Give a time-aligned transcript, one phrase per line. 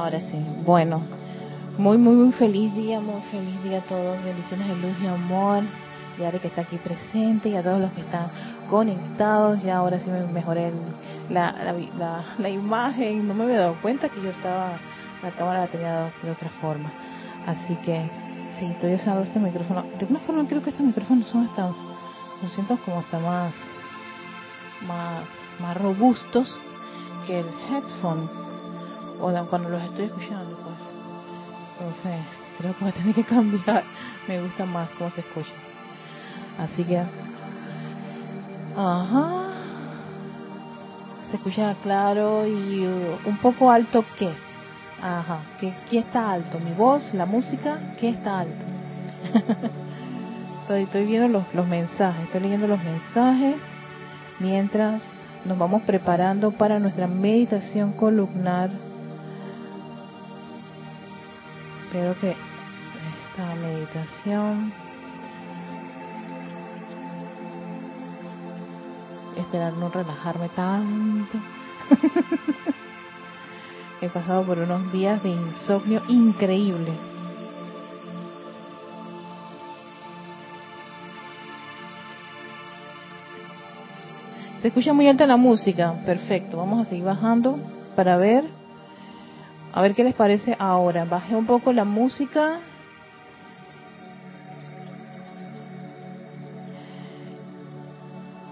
[0.00, 1.02] Ahora sí, bueno,
[1.76, 4.24] muy, muy, muy feliz día, muy feliz día a todos.
[4.24, 5.62] Bendiciones de luz y amor.
[6.18, 8.30] Y ahora que está aquí presente y a todos los que están
[8.70, 9.62] conectados.
[9.62, 10.72] Ya ahora sí me mejoré
[11.28, 11.52] la,
[11.98, 13.28] la, la, imagen.
[13.28, 14.78] No me había dado cuenta que yo estaba,
[15.22, 16.90] la cámara la tenía de otra forma.
[17.46, 18.08] Así que
[18.58, 19.82] sí, estoy usando este micrófono.
[19.82, 21.68] De alguna forma creo que estos micrófonos son hasta,
[22.42, 23.52] lo siento como hasta más,
[24.86, 25.24] más,
[25.60, 26.58] más robustos
[27.26, 28.39] que el headphone.
[29.20, 31.96] O cuando los estoy escuchando, pues.
[32.02, 32.14] Sé,
[32.58, 33.84] creo que voy a tener que cambiar.
[34.28, 35.52] Me gusta más cómo se escucha.
[36.58, 36.98] Así que,
[38.76, 39.40] ajá,
[41.30, 44.30] se escucha claro y uh, un poco alto qué.
[45.02, 46.58] Ajá, ¿qué, ¿qué está alto?
[46.60, 47.14] ¿Mi voz?
[47.14, 47.78] ¿La música?
[47.98, 48.64] ¿Qué está alto?
[50.62, 53.56] estoy, estoy viendo los, los mensajes, estoy leyendo los mensajes
[54.38, 55.02] mientras
[55.44, 58.70] nos vamos preparando para nuestra meditación columnar.
[61.90, 64.72] Espero que esta meditación
[69.36, 71.36] esperar no relajarme tanto.
[74.00, 76.92] He pasado por unos días de insomnio increíble.
[84.62, 85.92] Se escucha muy alta la música.
[86.06, 86.56] Perfecto.
[86.56, 87.58] Vamos a seguir bajando
[87.96, 88.59] para ver.
[89.72, 91.04] A ver qué les parece ahora.
[91.04, 92.60] Bajé un poco la música.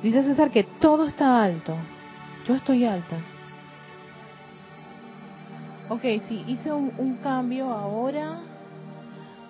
[0.03, 1.75] Dice César que todo está alto.
[2.47, 3.17] Yo estoy alta.
[5.89, 8.41] Ok, sí, hice un, cambio ahora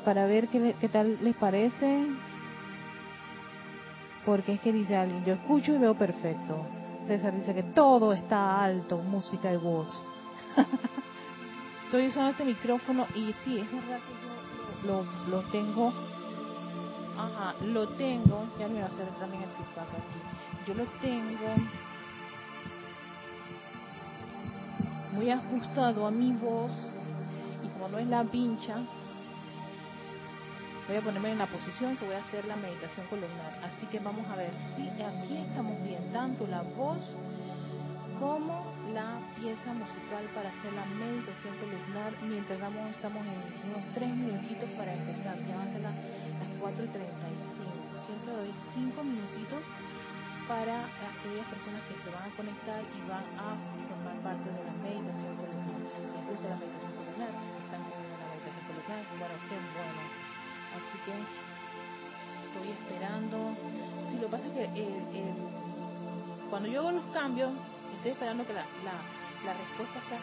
[0.04, 2.06] para ver qué, qué tal les parece.
[4.24, 6.64] Porque es que dice alguien, yo escucho y veo perfecto.
[7.06, 10.04] César dice que todo está alto, música y voz.
[11.88, 15.90] Estoy usando este micrófono y sí, es verdad que yo lo, lo, tengo.
[17.16, 18.44] Ajá, lo tengo.
[18.58, 20.66] Ya me va a hacer también el feedback aquí.
[20.66, 21.54] Yo lo tengo
[25.12, 26.72] muy ajustado a mi voz
[27.64, 28.76] y como no es la pincha,
[30.88, 33.60] voy a ponerme en la posición que voy a hacer la meditación columnar.
[33.64, 37.16] Así que vamos a ver si aquí estamos bien, tanto la voz
[38.20, 43.36] como la pieza musical para hacer la meditación columnar mientras vamos, estamos en
[43.68, 45.36] unos 3 minutitos para empezar.
[45.44, 45.94] Ya van a ser las,
[46.58, 48.02] 4 y 35.
[48.06, 49.62] Siempre doy 5 minutitos
[50.48, 53.54] para aquellas personas que se van a conectar y van a
[53.86, 55.78] formar parte de la meditación columnar.
[55.78, 57.32] Les gusta la meditación columnar,
[57.62, 60.02] están en la meditación columnar, bueno, qué bueno.
[60.74, 63.38] Así que estoy esperando.
[64.08, 65.34] Sí, lo que pasa es que eh, eh,
[66.50, 67.52] cuando yo hago los cambios,
[68.10, 68.64] estoy esperando que la,
[69.44, 70.18] la, respuesta sea.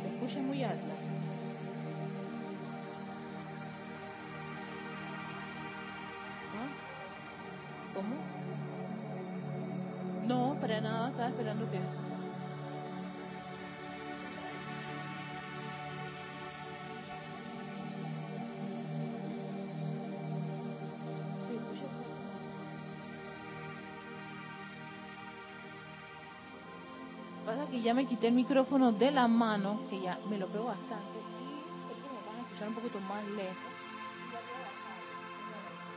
[0.00, 0.94] Se escucha muy alta.
[7.94, 8.16] ¿Cómo?
[10.26, 12.15] No, para nada, estaba esperando que...
[27.82, 32.10] ya me quité el micrófono de la mano, que ya me lo pego bastante, y
[32.10, 33.56] me van a escuchar un poquito más lejos.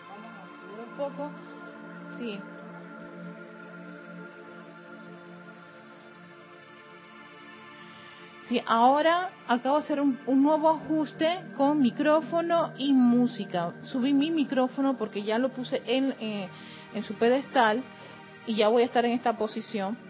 [0.09, 0.31] Vamos
[0.77, 1.31] a un poco
[2.17, 2.39] Sí.
[8.47, 13.73] Sí, ahora acabo de hacer un, nuevo ajuste con micrófono y música.
[13.83, 16.49] Subí mi micrófono porque ya lo puse en, eh,
[16.95, 17.83] en su pedestal
[18.47, 20.08] y ya voy a estar en esta posición.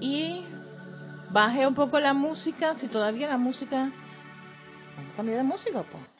[0.00, 0.44] Y
[1.30, 3.90] bajé un poco la música, si todavía la música...
[5.16, 6.16] Cambiar de música, pues.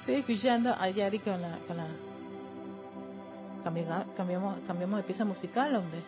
[0.00, 1.18] Estoy escuchando a Yari.
[1.18, 1.58] Con la
[4.16, 6.02] cambiamos, cambiamos, de pieza musical, hombre.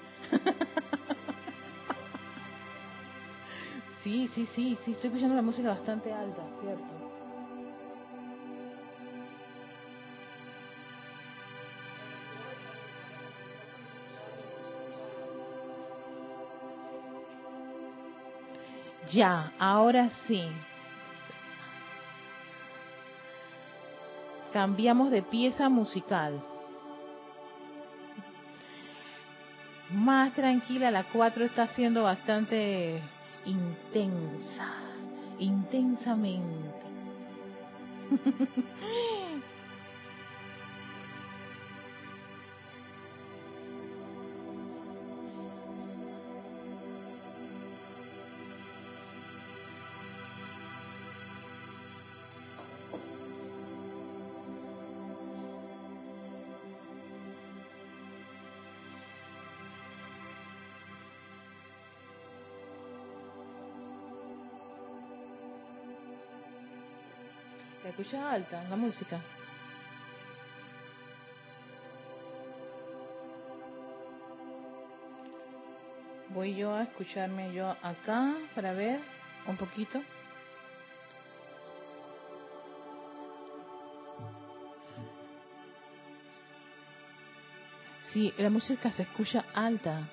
[4.03, 6.85] sí, sí, sí, sí, estoy escuchando la música bastante alta, ¿cierto?
[19.13, 20.49] Ya, ahora sí.
[24.53, 26.41] Cambiamos de pieza musical.
[30.00, 33.00] Más tranquila, la 4 está siendo bastante
[33.44, 34.73] intensa,
[35.38, 36.81] intensamente.
[68.11, 69.21] escucha alta la música?
[76.31, 79.01] Voy yo a escucharme yo acá para ver
[79.47, 80.03] un poquito.
[88.13, 90.09] Sí, la música se escucha alta.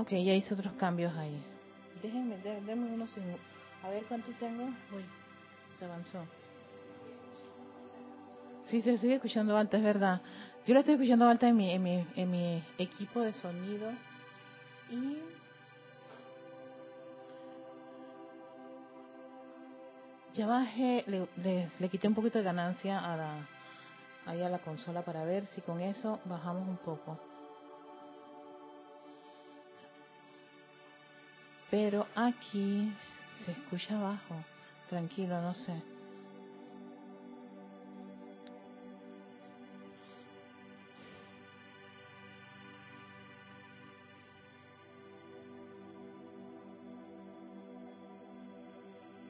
[0.00, 1.44] Ok, ya hice otros cambios ahí.
[2.02, 3.38] Déjenme, déjenme unos segundos.
[3.84, 4.64] A ver cuánto tengo.
[4.64, 5.04] Uy,
[5.78, 6.24] se avanzó.
[8.64, 10.22] Sí, se sigue escuchando alta, es verdad.
[10.66, 13.92] Yo la estoy escuchando alta en mi, en mi, en mi equipo de sonido.
[14.90, 15.18] Y
[20.32, 23.34] ya bajé, le, le, quité un poquito de ganancia a la,
[24.24, 27.29] ahí a la consola para ver si con eso bajamos un poco.
[31.70, 32.92] Pero aquí
[33.44, 34.34] se escucha abajo.
[34.88, 35.72] Tranquilo, no sé.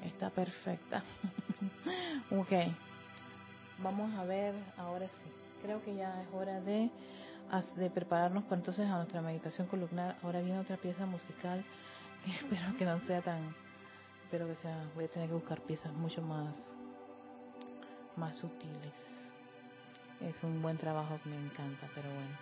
[0.02, 1.02] Está perfecta.
[2.30, 2.52] ok.
[3.82, 5.30] Vamos a ver ahora sí.
[5.62, 6.90] Creo que ya es hora de,
[7.76, 10.16] de prepararnos para entonces a nuestra meditación columnar.
[10.22, 11.62] Ahora viene otra pieza musical
[12.26, 13.54] espero que no sea tan
[14.24, 16.56] espero que sea voy a tener que buscar piezas mucho más
[18.16, 18.92] más sutiles.
[20.20, 22.36] Es un buen trabajo que me encanta pero bueno.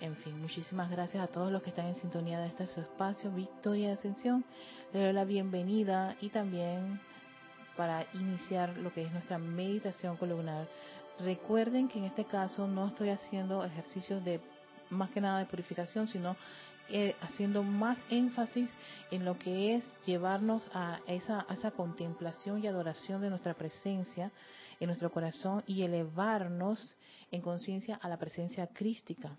[0.00, 3.30] En fin muchísimas gracias a todos los que están en sintonía de este su espacio
[3.30, 4.44] Victoria de Ascensión.
[4.92, 7.00] Le doy la bienvenida y también
[7.76, 10.66] para iniciar lo que es nuestra meditación columnar.
[11.20, 14.40] Recuerden que en este caso no estoy haciendo ejercicios de
[14.90, 16.36] más que nada de purificación sino
[16.90, 18.70] eh, haciendo más énfasis
[19.10, 24.30] en lo que es llevarnos a esa, esa contemplación y adoración de nuestra presencia
[24.80, 26.96] en nuestro corazón y elevarnos
[27.30, 29.36] en conciencia a la presencia crística.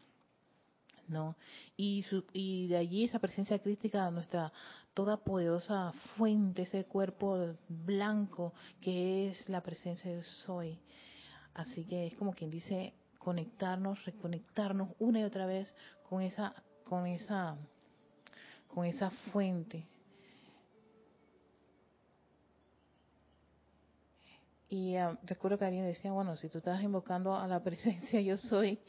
[1.08, 1.36] ¿no?
[1.78, 2.04] Y,
[2.34, 4.52] y de allí esa presencia crística, nuestra
[4.96, 10.80] toda poderosa fuente, ese cuerpo blanco que es la presencia de soy.
[11.54, 15.72] Así que es como quien dice conectarnos, reconectarnos una y otra vez
[16.10, 17.58] con esa con esa
[18.68, 19.86] con esa fuente.
[24.70, 28.38] Y ah, recuerdo que alguien decía, bueno, si tú estás invocando a la presencia yo
[28.38, 28.80] soy,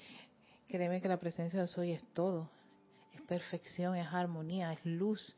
[0.68, 2.50] créeme que la presencia yo soy es todo,
[3.14, 5.36] es perfección, es armonía, es luz.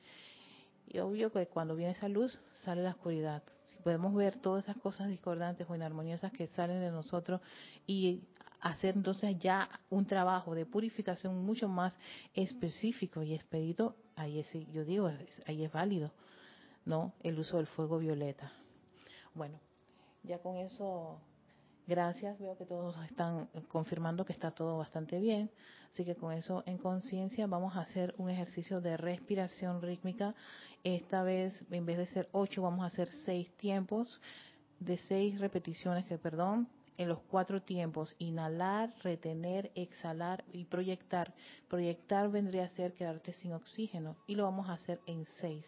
[0.87, 3.43] Y obvio que cuando viene esa luz sale la oscuridad.
[3.65, 7.43] Si podemos ver todas esas cosas discordantes o inarmoniosas que salen de nosotros
[7.87, 8.23] y
[8.61, 11.97] hacer entonces ya un trabajo de purificación mucho más
[12.35, 15.11] específico y expedito, ahí es, yo digo,
[15.47, 16.13] ahí es válido,
[16.85, 17.13] ¿no?
[17.23, 18.53] El uso del fuego violeta.
[19.35, 19.61] Bueno,
[20.25, 21.21] ya con eso,
[21.87, 25.51] gracias, veo que todos están confirmando que está todo bastante bien,
[25.93, 30.35] así que con eso en conciencia vamos a hacer un ejercicio de respiración rítmica.
[30.85, 34.21] Esta vez, en vez de ser ocho, vamos a hacer seis tiempos
[34.81, 41.33] de seis repeticiones, que perdón, en los cuatro tiempos, inhalar, retener, exhalar y proyectar.
[41.69, 45.65] Proyectar vendría a ser quedarte sin oxígeno y lo vamos a hacer en seis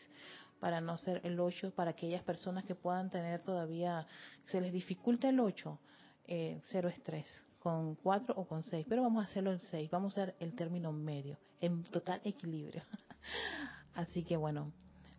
[0.60, 4.06] para no ser el ocho, para aquellas personas que puedan tener todavía,
[4.46, 5.78] se les dificulta el ocho,
[6.26, 7.26] eh, cero estrés,
[7.60, 10.54] con cuatro o con seis, pero vamos a hacerlo en seis, vamos a hacer el
[10.54, 12.82] término medio, en total equilibrio.
[13.94, 14.70] Así que bueno,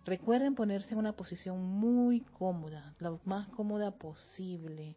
[0.06, 4.96] recuerden ponerse en una posición muy cómoda, lo más cómoda posible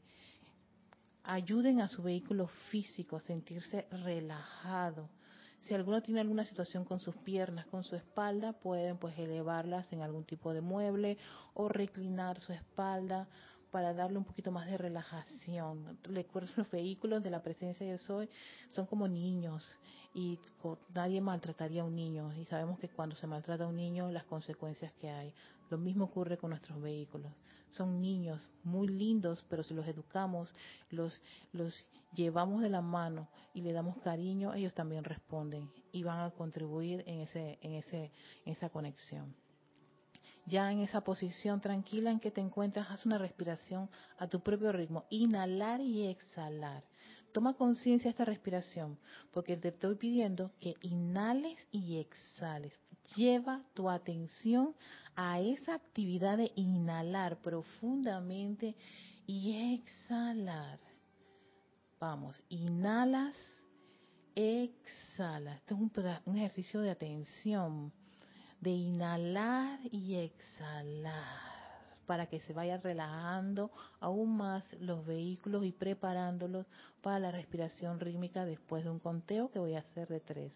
[1.24, 5.08] ayuden a su vehículo físico a sentirse relajado.
[5.60, 10.02] Si alguno tiene alguna situación con sus piernas, con su espalda, pueden pues elevarlas en
[10.02, 11.16] algún tipo de mueble
[11.54, 13.28] o reclinar su espalda.
[13.70, 15.98] para darle un poquito más de relajación.
[16.04, 18.28] Recuerdo los vehículos de la presencia de soy
[18.70, 19.64] son como niños
[20.14, 20.38] y
[20.94, 24.22] nadie maltrataría a un niño y sabemos que cuando se maltrata a un niño las
[24.26, 25.34] consecuencias que hay.
[25.70, 27.32] Lo mismo ocurre con nuestros vehículos.
[27.76, 30.54] Son niños muy lindos, pero si los educamos,
[30.90, 31.20] los
[31.52, 36.30] los llevamos de la mano y le damos cariño, ellos también responden y van a
[36.30, 38.10] contribuir en ese en ese
[38.44, 39.34] en esa conexión
[40.46, 43.88] ya en esa posición tranquila en que te encuentras, haz una respiración
[44.18, 46.84] a tu propio ritmo, inhalar y exhalar.
[47.34, 48.96] Toma conciencia esta respiración,
[49.32, 52.80] porque te estoy pidiendo que inhales y exhales.
[53.16, 54.76] Lleva tu atención
[55.16, 58.76] a esa actividad de inhalar profundamente
[59.26, 60.78] y exhalar.
[61.98, 63.34] Vamos, inhalas,
[64.36, 65.56] exhalas.
[65.56, 65.92] Esto es un,
[66.26, 67.92] un ejercicio de atención
[68.60, 71.53] de inhalar y exhalar
[72.04, 73.70] para que se vaya relajando
[74.00, 76.66] aún más los vehículos y preparándolos
[77.02, 80.52] para la respiración rítmica después de un conteo que voy a hacer de tres.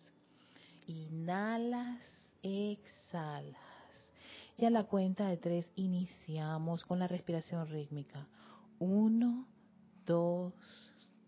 [0.86, 2.02] Inhalas,
[2.42, 3.56] exhalas.
[4.56, 8.26] Y a la cuenta de tres iniciamos con la respiración rítmica.
[8.78, 9.46] Uno,
[10.04, 10.54] dos,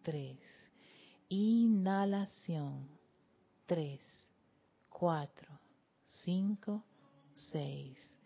[0.03, 0.39] tres.
[1.29, 2.89] Inhalación.
[3.67, 4.01] Tres,
[4.89, 5.61] cuatro
[6.25, 6.85] 5,
[7.35, 8.20] 6.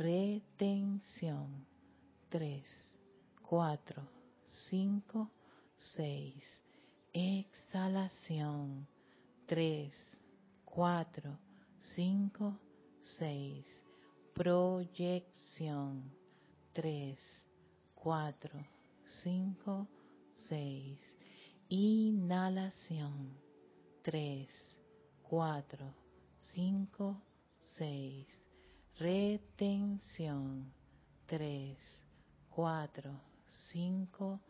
[0.00, 1.66] Retención.
[2.30, 2.64] 3,
[3.42, 4.02] 4,
[4.70, 5.30] 5,
[5.76, 6.62] 6.
[7.12, 8.88] Exhalación.
[9.44, 9.92] 3,
[10.64, 11.38] 4,
[11.80, 12.58] 5,
[13.18, 13.66] 6.
[14.32, 16.10] Proyección.
[16.72, 17.18] 3,
[17.94, 18.66] 4,
[19.22, 19.88] 5,
[20.48, 20.98] 6.
[21.68, 23.36] Inhalación.
[24.02, 24.48] 3,
[25.28, 25.94] 4,
[26.38, 27.22] 5,
[27.76, 28.49] 6.
[29.00, 30.70] Retención.
[31.24, 31.78] 3,
[32.50, 33.10] 4,
[33.46, 34.40] 5,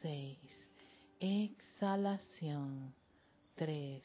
[0.00, 0.38] 6.
[1.20, 2.94] Exhalación.
[3.54, 4.02] 3,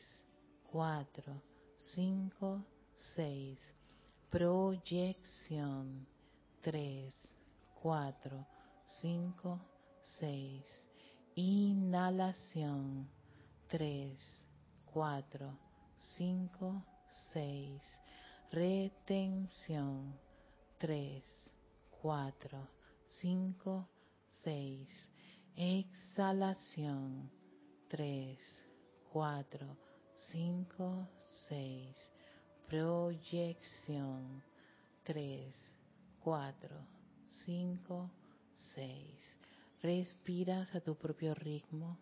[0.70, 1.42] 4,
[1.78, 2.66] 5,
[3.16, 3.76] 6.
[4.30, 6.06] Proyección.
[6.62, 7.14] 3,
[7.82, 8.48] 4,
[8.86, 9.60] 5,
[10.02, 10.86] 6.
[11.36, 13.08] Inhalación.
[13.70, 14.18] 3,
[14.86, 15.58] 4,
[15.98, 16.84] 5,
[17.32, 18.02] 6
[18.54, 20.14] retención.
[20.78, 21.24] 3,
[22.02, 22.68] 4,
[23.08, 23.88] 5,
[24.44, 25.12] 6,
[25.56, 27.32] exhalación.
[27.88, 28.38] 3,
[29.12, 29.78] 4,
[30.14, 32.12] 5, 6,
[32.68, 34.44] proyección.
[35.04, 35.76] 3,
[36.24, 36.70] 4,
[37.26, 38.12] 5,
[38.54, 39.38] 6.
[39.82, 41.98] Respiras a tu propio ritmo.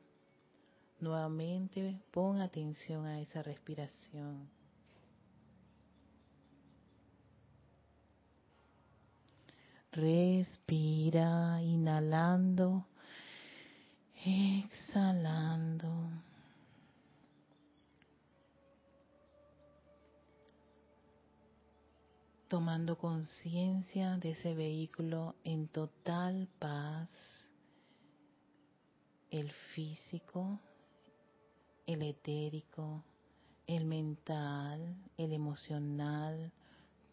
[1.00, 4.61] Nuevamente pon atención a esa respiración
[9.92, 12.86] Respira, inhalando,
[14.24, 15.92] exhalando.
[22.48, 27.10] Tomando conciencia de ese vehículo en total paz,
[29.30, 30.60] el físico,
[31.86, 33.04] el etérico,
[33.68, 36.52] el mental, el emocional,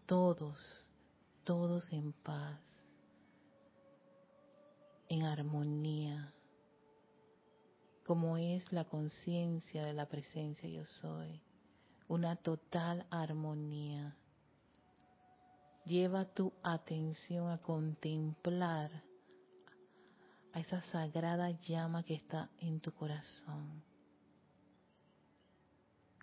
[0.07, 0.89] todos
[1.49, 2.61] todos en paz,
[5.09, 6.33] en armonía,
[8.05, 11.41] como es la conciencia de la presencia yo soy,
[12.09, 14.17] una total armonía.
[15.85, 18.91] Lleva tu atención a contemplar
[20.53, 23.83] a esa sagrada llama que está en tu corazón.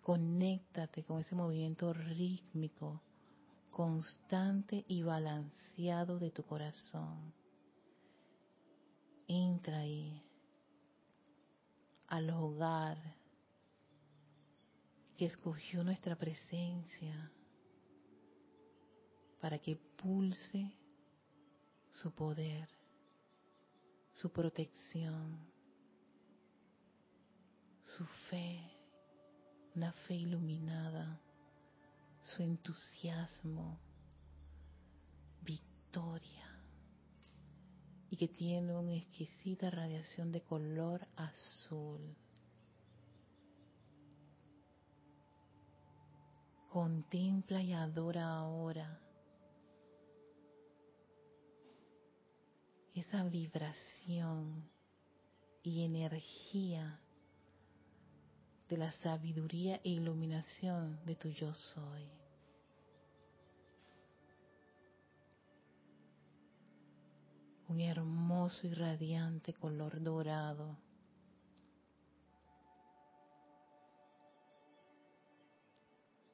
[0.02, 3.00] Conéctate con ese movimiento rítmico
[3.76, 7.34] constante y balanceado de tu corazón.
[9.26, 10.22] Entra ahí
[12.08, 12.96] al hogar
[15.16, 17.32] que escogió nuestra presencia
[19.40, 20.72] para que pulse
[21.90, 22.68] su poder,
[24.12, 25.38] su protección,
[27.82, 28.60] su fe,
[29.74, 31.20] una fe iluminada
[32.26, 33.78] su entusiasmo,
[35.42, 36.55] victoria,
[38.10, 42.16] y que tiene una exquisita radiación de color azul.
[46.70, 49.00] Contempla y adora ahora
[52.94, 54.70] esa vibración
[55.62, 57.00] y energía
[58.68, 62.25] de la sabiduría e iluminación de tu yo soy.
[67.68, 70.78] Un hermoso y radiante color dorado.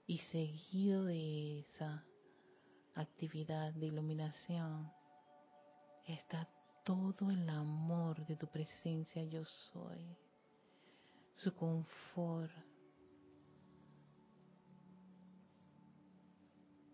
[0.06, 2.04] Y seguido de esa
[2.94, 4.92] actividad de iluminación
[6.06, 6.48] está
[6.84, 10.18] todo el amor de tu presencia yo soy,
[11.34, 12.52] su confort,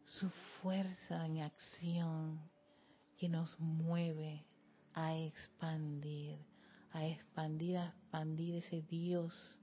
[0.04, 0.30] su
[0.60, 2.57] fuerza en acción
[3.18, 4.44] que nos mueve
[4.94, 6.38] a expandir,
[6.92, 9.58] a expandir, a expandir ese Dios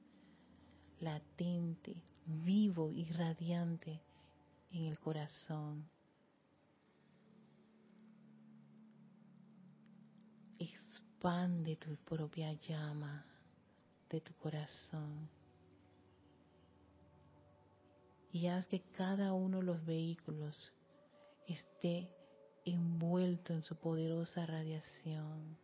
[0.99, 4.01] latente, vivo y radiante
[4.71, 5.89] en el corazón.
[10.59, 13.25] Expande tu propia llama
[14.09, 15.29] de tu corazón
[18.31, 20.73] y haz que cada uno de los vehículos
[21.47, 22.14] esté
[22.65, 25.57] envuelto en su poderosa radiación.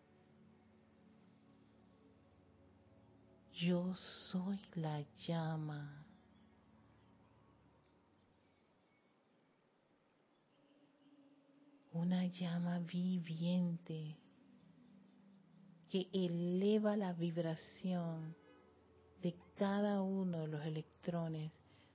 [3.53, 6.05] Yo soy la llama.
[11.93, 14.17] Una llama viviente
[15.89, 18.34] que eleva la vibración
[19.22, 21.51] de cada uno de los electrones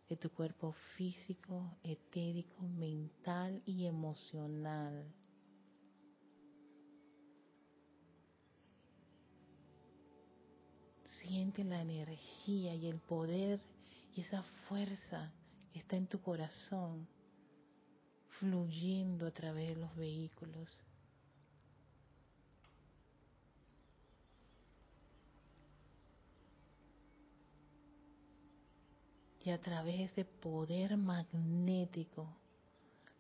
[0.08, 5.04] de tu cuerpo físico, etérico, mental y emocional.
[11.20, 13.60] Siente la energía y el poder
[14.14, 15.32] y esa fuerza
[15.72, 17.08] que está en tu corazón
[18.38, 20.85] fluyendo a través de los vehículos.
[29.46, 32.26] Y a través de ese poder magnético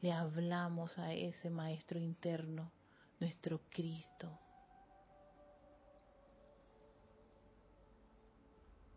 [0.00, 2.72] le hablamos a ese maestro interno,
[3.20, 4.36] nuestro Cristo,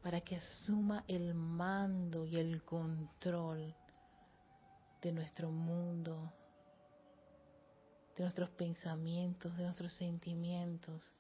[0.02, 3.76] para que asuma el mando y el control
[5.00, 6.34] de nuestro mundo,
[8.18, 11.16] de nuestros pensamientos, de nuestros sentimientos,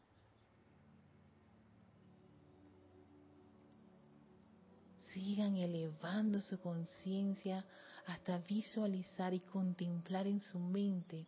[5.14, 7.66] sigan elevando su conciencia
[8.08, 11.26] hasta visualizar y contemplar en su mente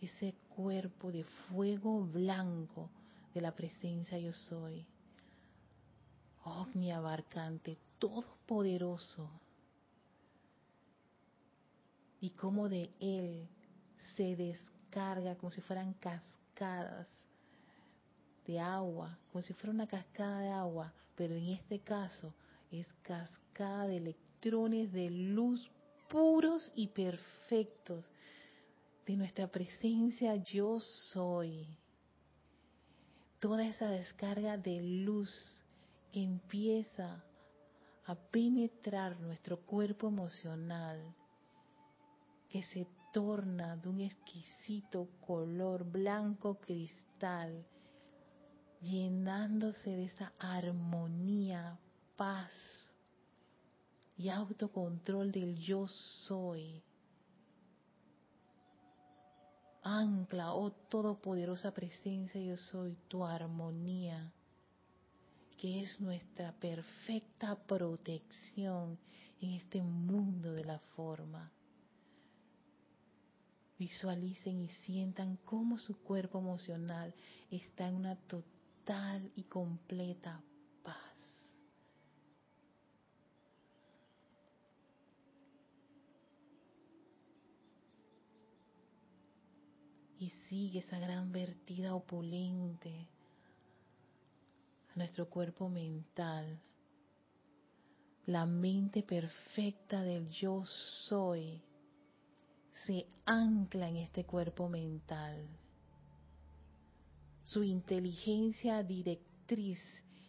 [0.00, 2.90] ese cuerpo de fuego blanco
[3.32, 4.84] de la presencia yo soy.
[6.92, 9.30] abarcante, todopoderoso.
[12.20, 13.48] Y como de él
[14.16, 17.08] se descarga como si fueran cascadas
[18.46, 22.34] de agua, como si fuera una cascada de agua, pero en este caso
[22.80, 25.70] es cascada de electrones de luz
[26.08, 28.04] puros y perfectos
[29.06, 31.66] de nuestra presencia yo soy.
[33.40, 35.30] Toda esa descarga de luz
[36.12, 37.24] que empieza
[38.06, 41.00] a penetrar nuestro cuerpo emocional,
[42.48, 47.64] que se torna de un exquisito color blanco cristal,
[48.80, 51.78] llenándose de esa armonía
[52.22, 52.52] paz
[54.16, 56.80] y autocontrol del yo soy.
[59.82, 64.32] Ancla, oh todopoderosa presencia, yo soy tu armonía,
[65.58, 68.96] que es nuestra perfecta protección
[69.40, 71.50] en este mundo de la forma.
[73.80, 77.12] Visualicen y sientan cómo su cuerpo emocional
[77.50, 80.40] está en una total y completa
[80.84, 81.12] paz.
[90.22, 93.08] Y sigue esa gran vertida opulente
[94.94, 96.60] a nuestro cuerpo mental.
[98.26, 100.62] La mente perfecta del yo
[101.08, 101.60] soy
[102.86, 105.44] se ancla en este cuerpo mental.
[107.42, 109.80] Su inteligencia directriz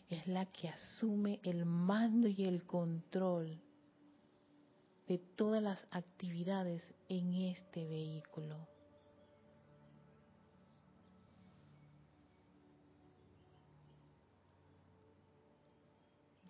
[0.10, 3.62] es la que asume el mando y el control
[5.08, 8.73] de todas las actividades en este vehículo.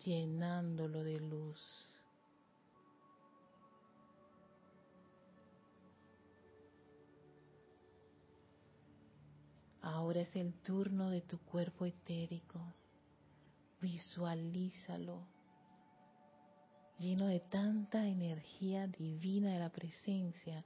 [0.06, 1.90] Llenándolo de luz.
[9.82, 12.62] Ahora es el turno de tu cuerpo etérico.
[13.82, 15.28] Visualízalo
[17.00, 20.66] lleno de tanta energía divina de la presencia,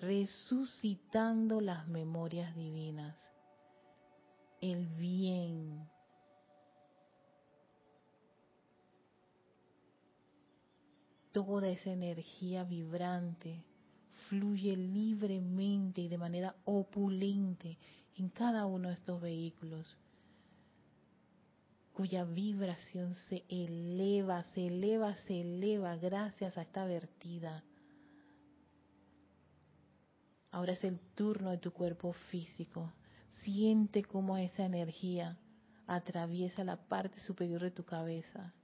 [0.00, 3.16] resucitando las memorias divinas
[4.60, 5.95] el bien.
[11.36, 13.62] Toda esa energía vibrante
[14.26, 17.76] fluye libremente y de manera opulente
[18.16, 19.98] en cada uno de estos vehículos,
[21.92, 27.62] cuya vibración se eleva, se eleva, se eleva gracias a esta vertida.
[30.52, 32.90] Ahora es el turno de tu cuerpo físico.
[33.42, 35.36] Siente cómo esa energía
[35.86, 38.54] atraviesa la parte superior de tu cabeza,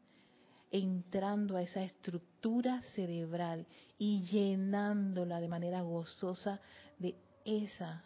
[0.73, 3.67] entrando a esa estructura cerebral
[3.99, 6.61] y llenándola de manera gozosa
[6.99, 8.03] de esa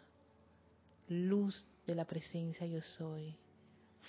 [1.07, 3.37] luz de la presencia yo soy,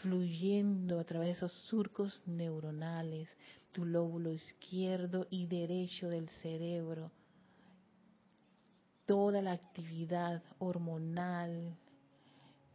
[0.03, 3.29] fluyendo a través de esos surcos neuronales,
[3.71, 7.13] tu lóbulo izquierdo y derecho del cerebro,
[9.07, 11.77] toda la actividad hormonal,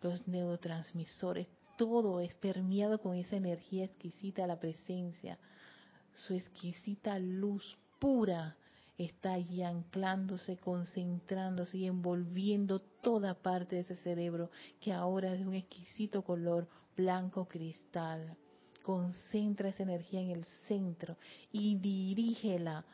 [0.02, 5.38] los neurotransmisores, todo es permeado con esa energía exquisita la presencia,
[6.16, 8.56] su exquisita luz pura
[8.98, 14.50] está allí anclándose, concentrándose y envolviendo toda parte de ese cerebro
[14.80, 18.38] que ahora es de un exquisito color blanco cristal.
[18.84, 21.18] Concentra esa energía en el centro
[21.52, 22.86] y dirígela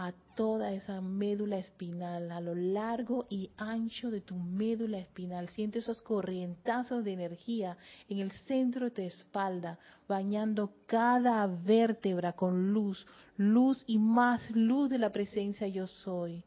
[0.00, 5.50] a toda esa médula espinal, a lo largo y ancho de tu médula espinal.
[5.50, 7.76] Siente esos corrientazos de energía
[8.08, 14.88] en el centro de tu espalda, bañando cada vértebra con luz, luz y más luz
[14.88, 16.42] de la presencia yo soy,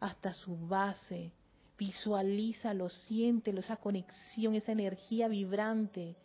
[0.00, 1.30] hasta su base.
[1.76, 6.16] Visualízalo, siéntelo, esa conexión, esa energía vibrante.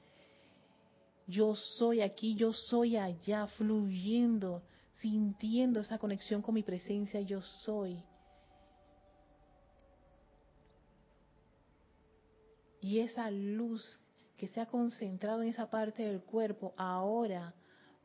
[1.28, 4.62] Yo soy aquí, yo soy allá, fluyendo
[4.95, 8.03] sintiendo esa conexión con mi presencia yo soy.
[12.82, 13.99] Y esa luz
[14.38, 17.53] que se ha concentrado en esa parte del cuerpo ahora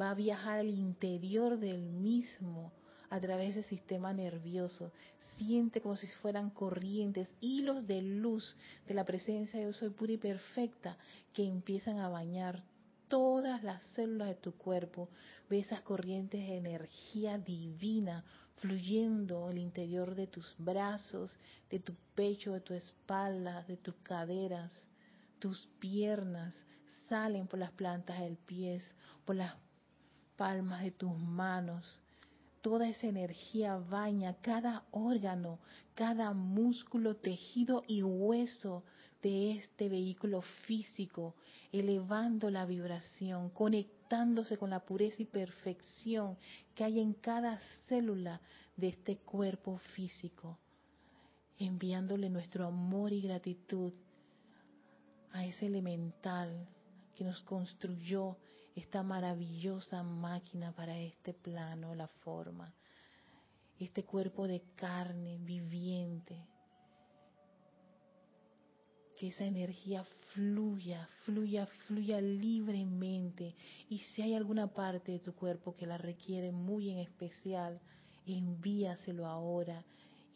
[0.00, 2.72] va a viajar al interior del mismo
[3.10, 4.92] a través del sistema nervioso.
[5.36, 10.18] Siente como si fueran corrientes, hilos de luz de la presencia yo soy pura y
[10.18, 10.96] perfecta
[11.32, 12.62] que empiezan a bañar
[13.08, 15.08] todas las células de tu cuerpo,
[15.48, 18.24] ve esas corrientes de energía divina
[18.56, 21.38] fluyendo al interior de tus brazos,
[21.70, 24.74] de tu pecho, de tu espalda, de tus caderas,
[25.38, 26.54] tus piernas,
[27.08, 28.82] salen por las plantas del pie,
[29.24, 29.54] por las
[30.36, 32.00] palmas de tus manos.
[32.60, 35.58] Toda esa energía baña cada órgano,
[35.94, 38.82] cada músculo, tejido y hueso
[39.22, 41.34] de este vehículo físico,
[41.72, 46.38] elevando la vibración, conectándose con la pureza y perfección
[46.74, 48.40] que hay en cada célula
[48.76, 50.58] de este cuerpo físico,
[51.58, 53.92] enviándole nuestro amor y gratitud
[55.32, 56.68] a ese elemental
[57.14, 58.38] que nos construyó
[58.74, 62.72] esta maravillosa máquina para este plano, la forma,
[63.78, 66.46] este cuerpo de carne viviente
[69.18, 73.56] que esa energía fluya, fluya, fluya libremente.
[73.88, 77.80] Y si hay alguna parte de tu cuerpo que la requiere muy en especial,
[78.26, 79.84] envíaselo ahora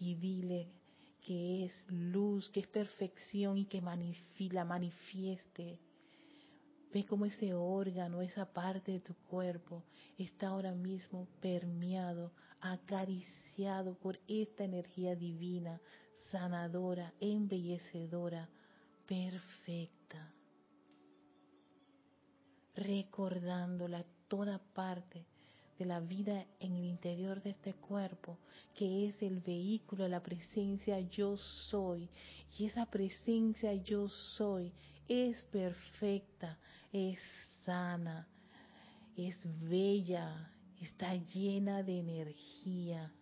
[0.00, 0.68] y dile
[1.24, 3.80] que es luz, que es perfección y que
[4.50, 5.78] la manifieste.
[6.92, 9.84] Ve cómo ese órgano, esa parte de tu cuerpo
[10.18, 15.80] está ahora mismo permeado, acariciado por esta energía divina,
[16.32, 18.48] sanadora, embellecedora,
[19.12, 20.32] perfecta,
[22.74, 25.26] recordándola toda parte
[25.78, 28.38] de la vida en el interior de este cuerpo,
[28.74, 32.08] que es el vehículo de la presencia yo soy.
[32.56, 34.72] Y esa presencia yo soy
[35.06, 36.58] es perfecta,
[36.90, 37.18] es
[37.66, 38.26] sana,
[39.14, 39.36] es
[39.68, 43.12] bella, está llena de energía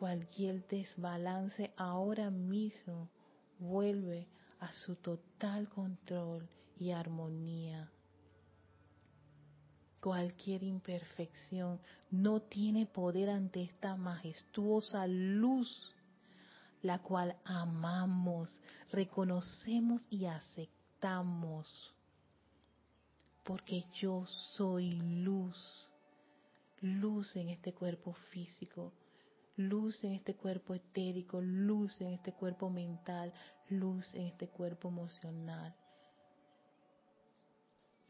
[0.00, 3.10] cualquier desbalance ahora mismo
[3.58, 4.26] vuelve
[4.60, 7.90] a su total control y armonía.
[10.00, 11.78] Cualquier imperfección
[12.10, 15.94] no tiene poder ante esta majestuosa luz,
[16.80, 18.58] la cual amamos,
[18.92, 21.94] reconocemos y aceptamos.
[23.44, 24.24] Porque yo
[24.56, 25.90] soy luz,
[26.80, 28.94] luz en este cuerpo físico,
[29.68, 33.32] luz en este cuerpo etérico, luz en este cuerpo mental,
[33.68, 35.74] luz en este cuerpo emocional.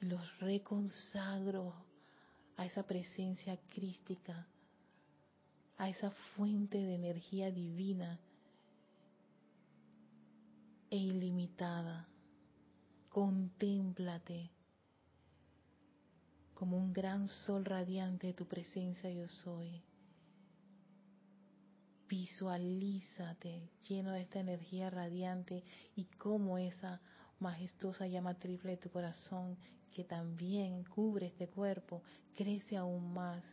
[0.00, 1.74] Los reconsagro
[2.56, 4.46] a esa presencia crística,
[5.76, 8.20] a esa fuente de energía divina
[10.90, 12.06] e ilimitada.
[13.08, 14.50] Contémplate
[16.54, 19.82] como un gran sol radiante de tu presencia yo soy.
[22.10, 25.62] Visualízate lleno de esta energía radiante
[25.94, 27.00] y como esa
[27.38, 29.56] majestuosa llama triple de tu corazón
[29.92, 32.02] que también cubre este cuerpo
[32.34, 33.44] crece aún más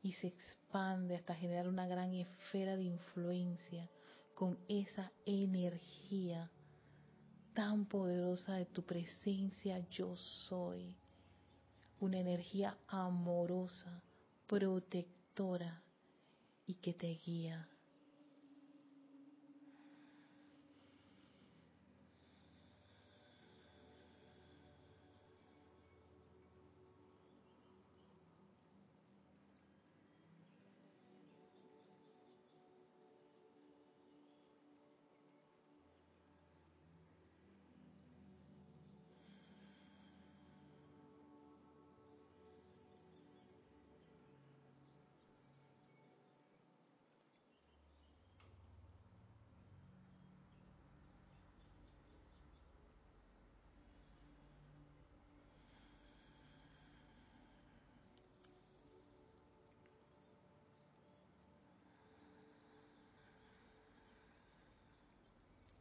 [0.00, 3.90] y se expande hasta generar una gran esfera de influencia
[4.34, 6.52] con esa energía
[7.52, 10.96] tan poderosa de tu presencia yo soy.
[11.98, 14.00] Una energía amorosa,
[14.46, 15.82] protectora
[16.70, 17.68] y que te guía.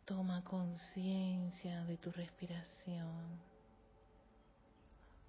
[0.10, 3.40] Toma conciencia de tu respiración.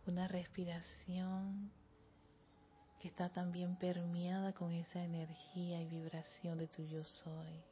[0.07, 1.71] Una respiración
[2.99, 7.62] que está también permeada con esa energía y vibración de tu yo soy.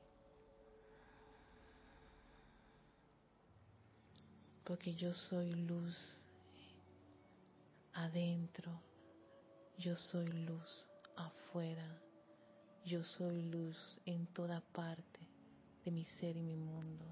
[4.65, 5.97] Porque yo soy luz
[7.95, 8.83] adentro,
[9.79, 11.89] yo soy luz afuera,
[12.85, 15.28] yo soy luz en toda parte
[15.91, 17.05] mi ser y mi mundo.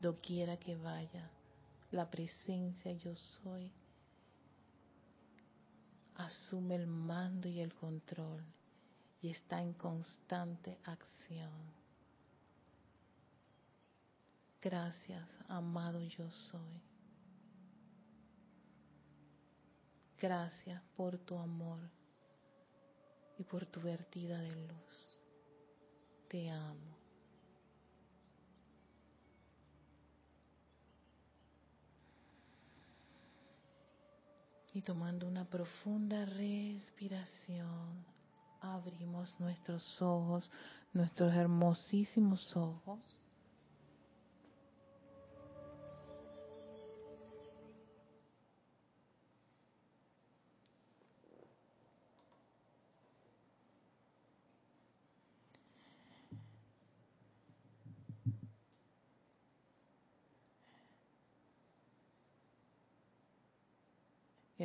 [0.00, 1.30] Doquiera que vaya,
[1.90, 3.72] la presencia yo soy
[6.16, 8.42] asume el mando y el control
[9.20, 11.52] y está en constante acción.
[14.60, 16.80] Gracias, amado yo soy.
[20.18, 21.80] Gracias por tu amor
[23.38, 25.20] y por tu vertida de luz.
[26.28, 26.93] Te amo.
[34.74, 38.04] Y tomando una profunda respiración,
[38.60, 40.50] abrimos nuestros ojos,
[40.92, 42.98] nuestros hermosísimos ojos.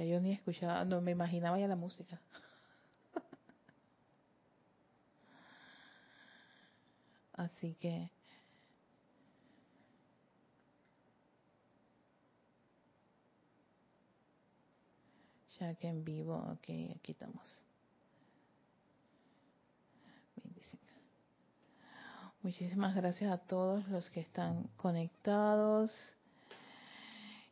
[0.07, 2.19] Yo ni escuchaba, no me imaginaba ya la música.
[7.33, 8.11] Así que
[15.59, 17.61] ya que en vivo, ok, aquí estamos.
[22.41, 25.91] Muchísimas gracias a todos los que están conectados.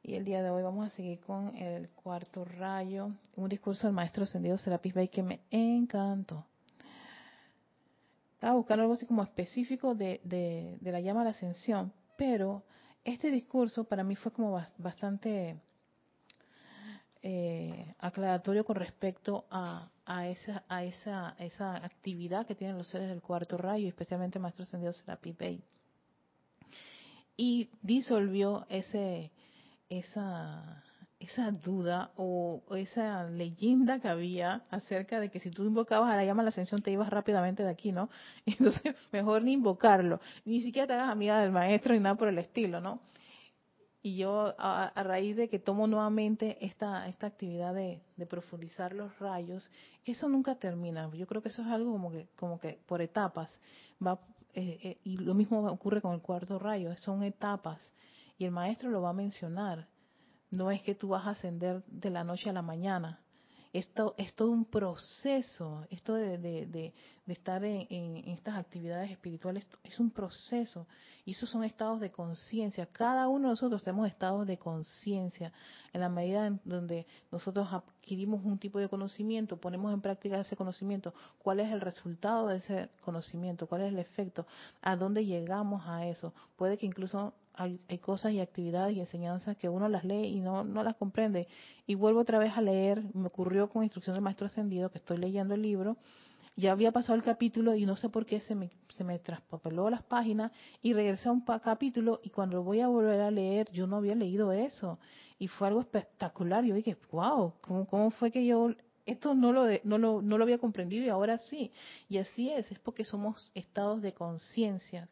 [0.08, 3.94] Y el día de hoy vamos a seguir con el cuarto rayo, un discurso del
[3.94, 6.46] maestro ascendido Serapis Bey que me encantó.
[8.36, 12.64] Estaba buscando algo así como específico de, de, la llama a la ascensión, pero
[13.04, 15.60] este discurso para mí fue como bastante
[17.22, 23.10] eh, aclaratorio con respecto a, a, esa, a esa, esa actividad que tienen los seres
[23.10, 25.62] del cuarto rayo, especialmente el maestro ascendido Serapis Bey.
[27.36, 29.34] Y disolvió ese
[29.90, 30.84] esa,
[31.20, 36.26] esa duda o esa leyenda que había acerca de que si tú invocabas a la
[36.26, 38.10] llama de la ascensión te ibas rápidamente de aquí, ¿no?
[38.46, 42.38] Entonces, mejor ni invocarlo, ni siquiera te hagas amiga del maestro ni nada por el
[42.38, 43.02] estilo, ¿no?
[44.04, 49.70] Y yo, a, raíz de que tomo nuevamente esta, esta actividad de, profundizar los rayos,
[50.04, 53.02] que eso nunca termina, yo creo que eso es algo como que, como que por
[53.02, 53.60] etapas,
[54.06, 54.20] va,
[54.54, 57.82] eh, eh, y lo mismo ocurre con el cuarto rayo, son etapas
[58.38, 59.88] y el maestro lo va a mencionar.
[60.50, 63.20] No es que tú vas a ascender de la noche a la mañana.
[63.74, 66.94] Esto es todo un proceso, esto de,
[67.28, 70.88] de estar en, estas actividades espirituales es un proceso
[71.26, 72.86] y esos son estados de conciencia.
[72.86, 75.52] Cada uno de nosotros tenemos estados de conciencia
[75.92, 80.56] en la medida en donde nosotros adquirimos un tipo de conocimiento, ponemos en práctica ese
[80.56, 84.48] conocimiento, cuál es el resultado de ese conocimiento, cuál es el efecto,
[84.82, 86.34] a dónde llegamos a eso.
[86.56, 90.64] Puede que incluso hay, cosas y actividades y enseñanzas que uno las lee y no,
[90.64, 91.48] no las comprende.
[91.88, 95.18] Y vuelvo otra vez a leer, me ocurrió con instrucción del maestro ascendido, que estoy
[95.18, 95.98] leyendo el libro,
[96.56, 99.90] ya había pasado el capítulo y no sé por qué se me, se me traspapeló
[99.90, 103.86] las páginas y regresé a un capítulo y cuando voy a volver a leer yo
[103.86, 104.98] no había leído eso
[105.38, 106.64] y fue algo espectacular.
[106.64, 108.72] Yo dije, wow, ¿cómo, fue que yo
[109.06, 111.72] esto no lo, no, lo, no lo había comprendido y ahora sí?
[112.10, 115.10] Y así es, es porque somos estados de conciencia.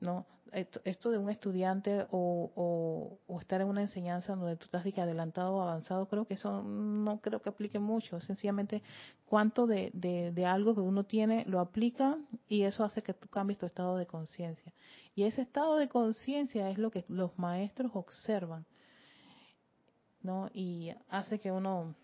[0.00, 0.26] ¿No?
[0.52, 6.08] Esto, de un estudiante o, estar en una enseñanza donde tú estás adelantado o avanzado,
[6.08, 8.18] creo que eso no creo que aplique mucho.
[8.20, 8.82] Sencillamente,
[9.26, 12.16] cuánto de, de, algo que uno tiene lo aplica
[12.48, 14.72] y eso hace que tú cambies tu estado de conciencia.
[15.14, 18.64] Y ese estado de conciencia es lo que los maestros observan,
[20.22, 20.48] ¿no?
[20.54, 21.94] Y hace que uno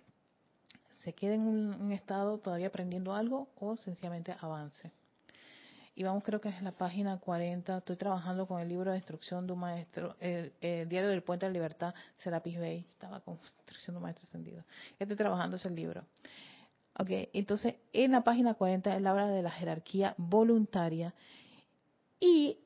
[0.98, 4.92] se quede en un estado todavía aprendiendo algo o sencillamente avance
[5.96, 9.46] y vamos creo que es la página 40, estoy trabajando con el libro de instrucción
[9.46, 13.94] de un maestro, el, Diario del Puente de la Libertad, Serapis Bay, estaba con instrucción
[13.94, 14.64] de un maestro ascendido.
[14.98, 16.04] Estoy trabajando ese libro.
[16.98, 21.14] Ok, entonces en la página 40 él habla de la jerarquía voluntaria
[22.18, 22.58] y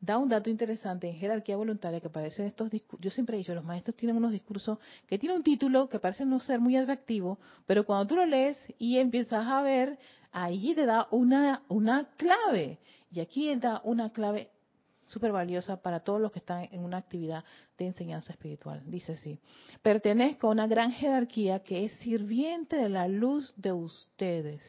[0.00, 3.04] da un dato interesante en jerarquía voluntaria que parece estos discursos.
[3.04, 6.26] Yo siempre he dicho, los maestros tienen unos discursos que tienen un título que parece
[6.26, 9.98] no ser muy atractivo, pero cuando tú lo lees y empiezas a ver,
[10.34, 12.78] ahí te da una, una clave.
[13.10, 14.50] Y aquí da una clave
[15.06, 17.44] súper valiosa para todos los que están en una actividad
[17.78, 18.82] de enseñanza espiritual.
[18.86, 19.38] Dice así,
[19.82, 24.62] pertenezco a una gran jerarquía que es sirviente de la luz de ustedes,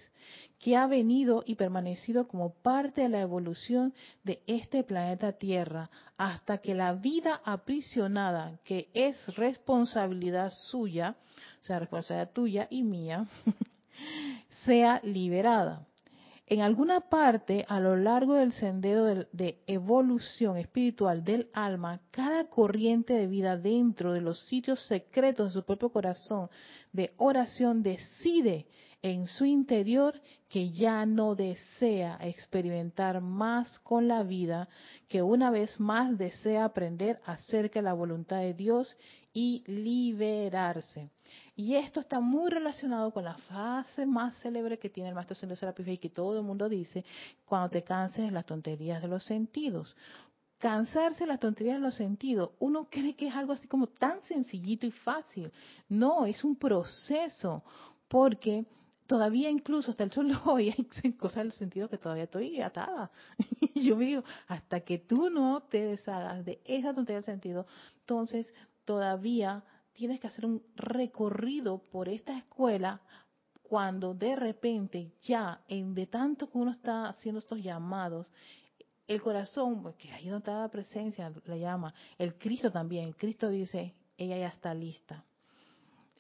[0.60, 6.60] que ha venido y permanecido como parte de la evolución de este planeta Tierra hasta
[6.60, 11.16] que la vida aprisionada, que es responsabilidad suya,
[11.62, 13.28] o sea, responsabilidad tuya y mía,
[14.64, 15.86] sea liberada.
[16.48, 23.14] En alguna parte a lo largo del sendero de, evolución espiritual del alma, cada corriente
[23.14, 26.50] de vida dentro de los sitios secretos de su propio corazón
[26.94, 28.68] de oración decide
[29.02, 34.70] en su interior que ya no desea experimentar más con la vida,
[35.08, 38.96] que una vez más desea aprender acerca de la voluntad de Dios
[39.34, 41.10] y liberarse.
[41.56, 45.58] Y esto está muy relacionado con la fase más célebre que tiene el Maestro Sendero
[45.58, 47.06] Serapis y que todo el mundo dice,
[47.46, 49.96] cuando te canses las tonterías de los sentidos.
[50.58, 54.86] Cansarse las tonterías de los sentidos, uno cree que es algo así como tan sencillito
[54.86, 55.52] y fácil.
[55.88, 57.64] No, es un proceso,
[58.10, 58.66] porque
[59.08, 63.12] todavía incluso hasta el sol hoy hay cosas del sentido que todavía estoy atada.
[63.74, 67.68] Y yo digo, hasta que tú no te deshagas de esa tontería del sentido,
[68.00, 68.54] entonces
[68.86, 69.66] todavía
[69.96, 73.02] tienes que hacer un recorrido por esta escuela
[73.64, 78.32] cuando de repente ya en de tanto que uno está haciendo estos llamados
[79.08, 83.16] el corazón pues, que ahí no está la presencia la llama el Cristo también el
[83.16, 85.24] Cristo dice ella ya está lista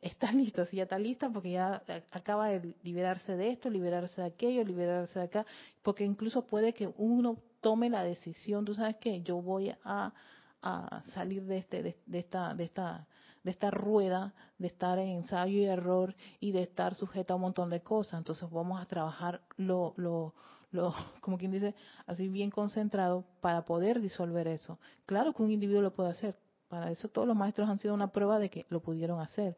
[0.01, 4.27] está lista sí ya está lista porque ya acaba de liberarse de esto liberarse de
[4.27, 5.45] aquello liberarse de acá
[5.83, 10.13] porque incluso puede que uno tome la decisión tú sabes qué yo voy a,
[10.61, 13.07] a salir de este de esta de esta
[13.45, 17.43] de esta rueda, de estar en ensayo y error y de estar sujeta a un
[17.43, 18.17] montón de cosas.
[18.17, 20.34] Entonces vamos a trabajar lo, lo,
[20.71, 21.75] lo, como quien dice,
[22.08, 24.79] así bien concentrado para poder disolver eso.
[25.05, 26.36] Claro que un individuo lo puede hacer.
[26.69, 29.55] Para eso todos los maestros han sido una prueba de que lo pudieron hacer.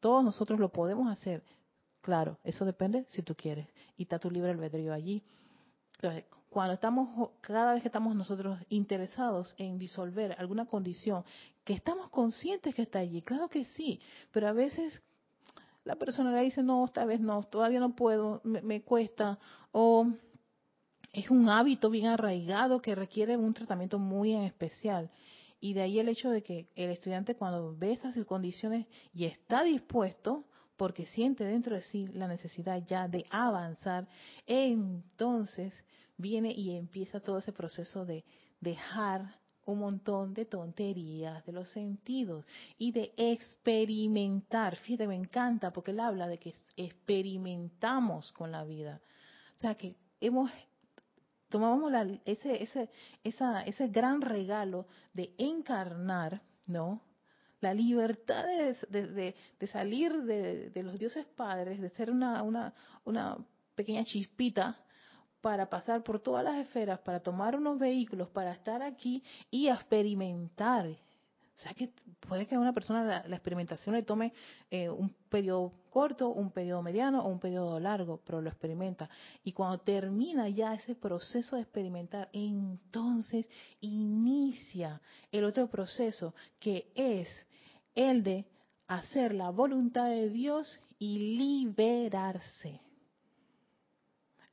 [0.00, 1.42] Todos nosotros lo podemos hacer.
[2.02, 3.68] Claro, eso depende si tú quieres.
[3.96, 5.24] Y está tu libre albedrío allí.
[6.00, 11.24] Entonces, cuando estamos, cada vez que estamos nosotros interesados en disolver alguna condición,
[11.64, 14.00] que estamos conscientes que está allí, claro que sí,
[14.32, 15.02] pero a veces
[15.84, 19.38] la persona le dice, no, esta vez no, todavía no puedo, me, cuesta,
[19.72, 20.06] o
[21.12, 25.10] es un hábito bien arraigado que requiere un tratamiento muy especial.
[25.60, 29.64] Y de ahí el hecho de que el estudiante cuando ve estas condiciones y está
[29.64, 30.44] dispuesto,
[30.76, 34.06] porque siente dentro de sí la necesidad ya de avanzar,
[34.46, 35.74] entonces
[36.18, 38.24] viene y empieza todo ese proceso de
[38.60, 42.44] dejar un montón de tonterías de los sentidos
[42.78, 44.76] y de experimentar.
[44.76, 49.00] Fíjate, me encanta porque él habla de que experimentamos con la vida.
[49.56, 50.50] O sea, que hemos
[51.48, 51.92] tomamos
[52.24, 52.90] ese, ese,
[53.24, 57.02] esa, ese gran regalo de encarnar, ¿no?
[57.60, 63.36] La libertad de, de, de salir de, los dioses padres, de ser una, una, una
[63.74, 64.78] pequeña chispita
[65.40, 70.86] para pasar por todas las esferas, para tomar unos vehículos, para estar aquí y experimentar.
[70.86, 74.32] O sea que puede que a una persona la, experimentación le tome
[74.70, 79.10] eh, un periodo corto, un periodo mediano o un periodo largo, pero lo experimenta.
[79.42, 83.48] Y cuando termina ya ese proceso de experimentar, entonces
[83.80, 85.00] inicia
[85.32, 87.28] el otro proceso que es
[87.96, 88.46] el de
[88.86, 92.80] hacer la voluntad de Dios y liberarse.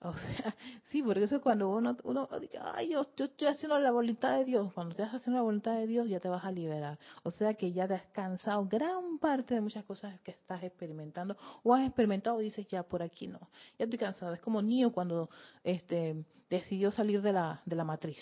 [0.09, 0.55] O sea,
[0.91, 4.71] sí, porque eso cuando uno, uno dice, ay, yo, estoy haciendo la voluntad de Dios,
[4.73, 6.99] cuando estás haciendo la voluntad de Dios ya te vas a liberar.
[7.23, 11.35] O sea que ya te has cansado gran parte de muchas cosas que estás experimentando
[11.63, 13.39] o has experimentado y dices, ya por aquí no,
[13.79, 14.33] ya estoy cansado.
[14.33, 15.29] Es como Nio cuando
[15.63, 18.21] este, decidió salir de la, de la matriz.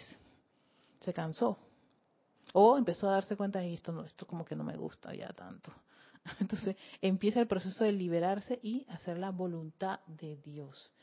[1.01, 1.57] Se cansó.
[2.53, 5.29] O empezó a darse cuenta de esto, no, esto como que no me gusta ya
[5.33, 5.73] tanto.
[6.39, 10.93] Entonces empieza el proceso de liberarse y hacer la voluntad de Dios.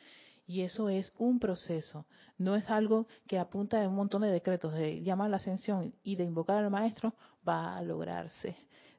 [0.51, 4.75] Y eso es un proceso, no es algo que apunta de un montón de decretos,
[4.75, 7.15] de llamar la ascensión y de invocar al maestro,
[7.49, 8.57] va a lograrse.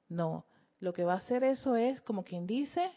[0.07, 0.45] No,
[0.79, 2.89] lo que va a hacer eso es, como quien dice,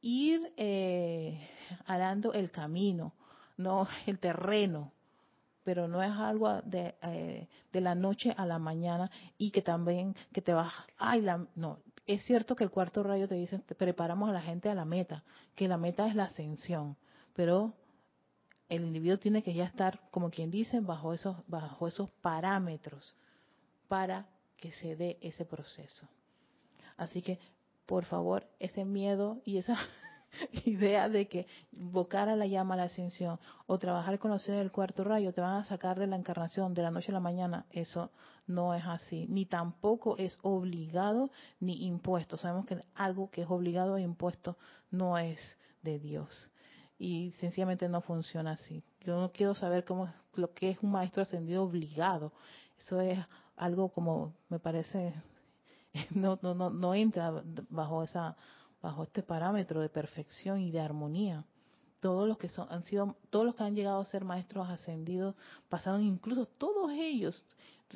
[0.00, 1.48] ir eh,
[1.86, 3.12] arando el camino,
[3.58, 4.90] no el terreno,
[5.62, 10.16] pero no es algo de, eh, de la noche a la mañana y que también
[10.32, 14.30] que te vas, ay, la, no, es cierto que el cuarto rayo te dice, preparamos
[14.30, 15.22] a la gente a la meta,
[15.54, 16.96] que la meta es la ascensión,
[17.34, 17.72] pero
[18.68, 23.16] el individuo tiene que ya estar, como quien dice, bajo esos, bajo esos parámetros
[23.88, 26.08] para que se dé ese proceso.
[26.96, 27.38] Así que,
[27.86, 29.76] por favor, ese miedo y esa
[30.64, 34.60] idea de que invocar a la llama a la ascensión o trabajar con los seres
[34.60, 37.20] del cuarto rayo te van a sacar de la encarnación de la noche a la
[37.20, 38.10] mañana, eso
[38.46, 39.26] no es así.
[39.28, 42.38] Ni tampoco es obligado ni impuesto.
[42.38, 44.56] Sabemos que algo que es obligado e impuesto
[44.90, 45.38] no es
[45.82, 46.50] de Dios
[46.98, 48.82] y sencillamente no funciona así.
[49.00, 52.32] Yo no quiero saber cómo lo que es un maestro ascendido obligado.
[52.78, 53.18] Eso es
[53.56, 55.14] algo como me parece
[56.10, 58.36] no no no no entra bajo esa
[58.82, 61.44] bajo este parámetro de perfección y de armonía.
[62.00, 65.34] Todos los que son han sido todos los que han llegado a ser maestros ascendidos
[65.68, 67.44] pasaron incluso todos ellos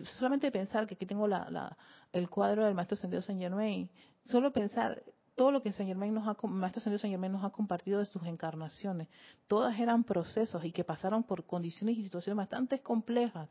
[0.04, 1.76] solamente pensar que aquí tengo la, la
[2.12, 3.90] el cuadro del maestro ascendido Saint Germain,
[4.24, 5.02] solo pensar
[5.38, 8.24] todo lo que Saint Germain nos ha, Maestro Saint Germain nos ha compartido de sus
[8.24, 9.06] encarnaciones,
[9.46, 13.48] todas eran procesos y que pasaron por condiciones y situaciones bastante complejas,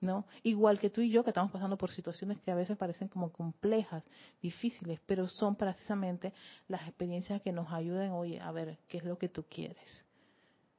[0.00, 0.24] ¿no?
[0.42, 3.30] Igual que tú y yo que estamos pasando por situaciones que a veces parecen como
[3.30, 4.02] complejas,
[4.40, 6.32] difíciles, pero son precisamente
[6.66, 10.06] las experiencias que nos ayuden hoy a ver qué es lo que tú quieres.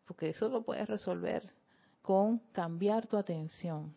[0.05, 1.43] Porque eso lo puedes resolver
[2.01, 3.93] con cambiar tu atención.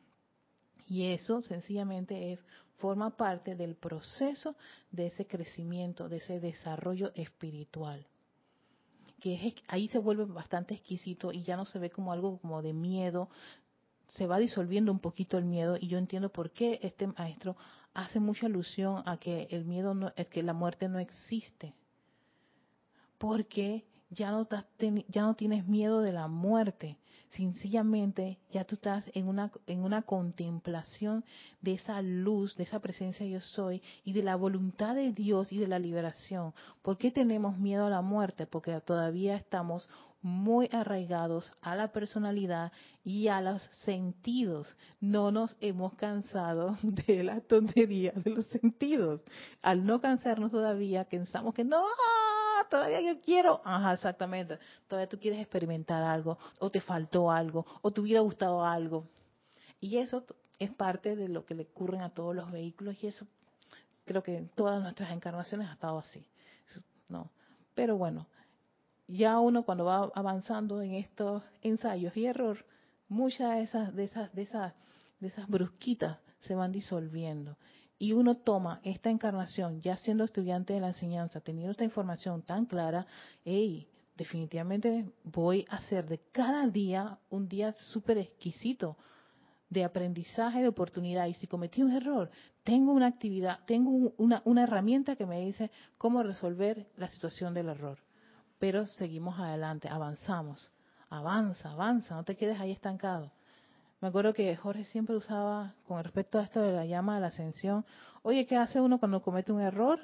[0.86, 2.40] Y eso sencillamente es
[2.82, 4.56] forma parte del proceso
[4.90, 8.04] de ese crecimiento, de ese desarrollo espiritual.
[9.20, 12.60] Que es, ahí se vuelve bastante exquisito y ya no se ve como algo como
[12.60, 13.30] de miedo,
[14.08, 17.56] se va disolviendo un poquito el miedo y yo entiendo por qué este maestro
[17.94, 21.74] hace mucha alusión a que el miedo no, es que la muerte no existe.
[23.16, 24.48] Porque ya no,
[25.08, 26.98] ya no tienes miedo de la muerte,
[27.36, 31.24] sencillamente ya tú estás en una, en una contemplación
[31.60, 35.58] de esa luz, de esa presencia yo soy y de la voluntad de Dios y
[35.58, 36.52] de la liberación.
[36.82, 38.46] ¿Por qué tenemos miedo a la muerte?
[38.46, 39.88] Porque todavía estamos
[40.22, 42.70] muy arraigados a la personalidad
[43.04, 44.76] y a los sentidos.
[45.00, 49.20] No nos hemos cansado de la tontería de los sentidos.
[49.62, 51.84] Al no cansarnos todavía, pensamos que no,
[52.68, 53.60] todavía yo quiero.
[53.64, 54.58] Ajá, exactamente.
[54.88, 59.06] Todavía tú quieres experimentar algo, o te faltó algo, o te hubiera gustado algo.
[59.80, 60.24] Y eso
[60.58, 63.26] es parte de lo que le ocurre a todos los vehículos y eso
[64.04, 66.24] creo que en todas nuestras encarnaciones ha estado así.
[67.08, 67.30] No.
[67.74, 68.26] Pero bueno,
[69.06, 72.64] ya uno cuando va avanzando en estos ensayos y error,
[73.08, 74.74] muchas de esas, de esas, de esas,
[75.20, 77.56] de esas brusquitas se van disolviendo
[78.02, 82.66] y uno toma esta encarnación, ya siendo estudiante de la enseñanza, teniendo esta información tan
[82.66, 83.06] clara,
[83.44, 83.86] hey,
[84.16, 88.96] definitivamente voy a hacer de cada día un día súper exquisito
[89.70, 91.26] de aprendizaje, de oportunidad.
[91.26, 92.28] Y si cometí un error,
[92.64, 97.68] tengo una actividad, tengo una, una herramienta que me dice cómo resolver la situación del
[97.68, 98.00] error.
[98.58, 100.72] Pero seguimos adelante, avanzamos,
[101.08, 103.30] avanza, avanza, no te quedes ahí estancado.
[104.02, 107.28] Me acuerdo que Jorge siempre usaba, con respecto a esto de la llama de la
[107.28, 107.86] ascensión,
[108.22, 110.00] oye, ¿qué hace uno cuando comete un error?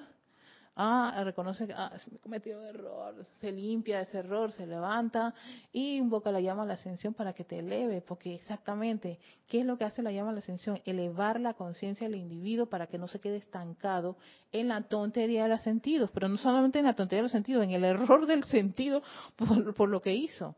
[0.76, 5.34] Ah, reconoce que ah, se un error, se limpia ese error, se levanta
[5.72, 9.18] y invoca la llama a la ascensión para que te eleve, porque exactamente,
[9.48, 10.80] ¿qué es lo que hace la llama a la ascensión?
[10.84, 14.16] Elevar la conciencia del individuo para que no se quede estancado
[14.52, 17.64] en la tontería de los sentidos, pero no solamente en la tontería de los sentidos,
[17.64, 19.02] en el error del sentido
[19.34, 20.54] por, lo que hizo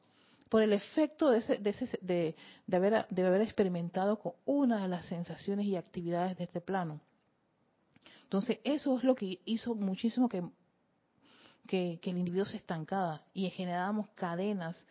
[0.51, 2.37] por el efecto de, ese, de, ese, de,
[2.67, 7.01] de, haber, de haber experimentado con una de las sensaciones y actividades de este plano.
[8.25, 10.43] Entonces, eso es lo que hizo muchísimo que,
[11.69, 14.85] que, el individuo se estancaba y generábamos cadenas,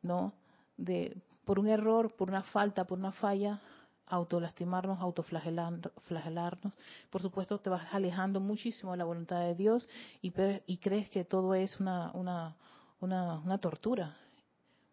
[0.00, 0.32] ¿no?
[0.76, 3.60] De, por un error, por una falta, por una falla,
[4.06, 6.72] autolastimarnos, autoflagelarnos.
[7.10, 9.88] Por supuesto, te vas alejando muchísimo de la voluntad de Dios
[10.22, 10.32] y,
[10.66, 12.56] y crees que todo es una, una,
[13.00, 14.16] una, una tortura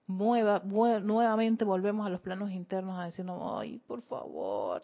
[0.07, 4.81] nuevamente volvemos a los planos internos a decirnos, ay, por favor,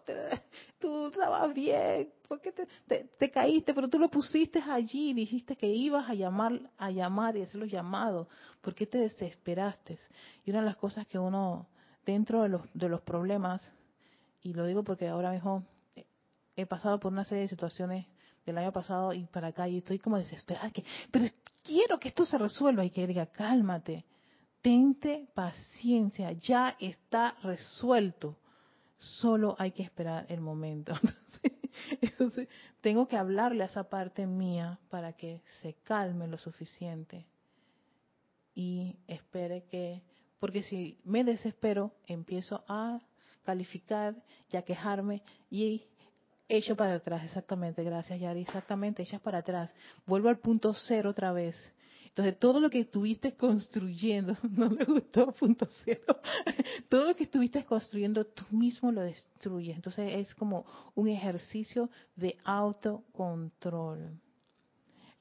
[0.80, 2.68] tú estabas bien, porque te,
[3.18, 3.74] te, caíste?
[3.74, 7.72] Pero tú lo pusiste allí, dijiste que ibas a llamar, a llamar y hacer los
[7.72, 8.28] llamados,
[8.62, 9.98] ¿por qué te desesperaste?
[10.46, 11.68] Y una de las cosas que uno,
[12.06, 13.62] dentro de los, de los problemas,
[14.42, 15.64] y lo digo porque ahora mismo
[16.58, 18.08] he pasado por una serie de situaciones
[18.46, 21.26] del año pasado y para acá y estoy como desesperada, que, pero
[21.64, 24.06] quiero que esto se resuelva y que diga, cálmate
[24.64, 28.40] tente paciencia, ya está resuelto.
[28.98, 30.94] Solo hay que esperar el momento.
[32.02, 32.48] Entonces,
[32.82, 37.28] tengo que hablarle a esa parte mía para que se calme lo suficiente
[38.56, 40.02] y espere que,
[40.40, 43.02] porque si me desespero, empiezo a
[43.44, 44.16] calificar
[44.50, 45.84] y a quejarme y
[46.48, 49.74] echo para atrás, exactamente, gracias Yari, exactamente, echas para atrás.
[50.06, 51.56] Vuelvo al punto cero otra vez
[52.16, 56.20] entonces, todo lo que estuviste construyendo, no me gustó, punto cero,
[56.88, 59.76] todo lo que estuviste construyendo, tú mismo lo destruyes.
[59.76, 64.20] Entonces, es como un ejercicio de autocontrol.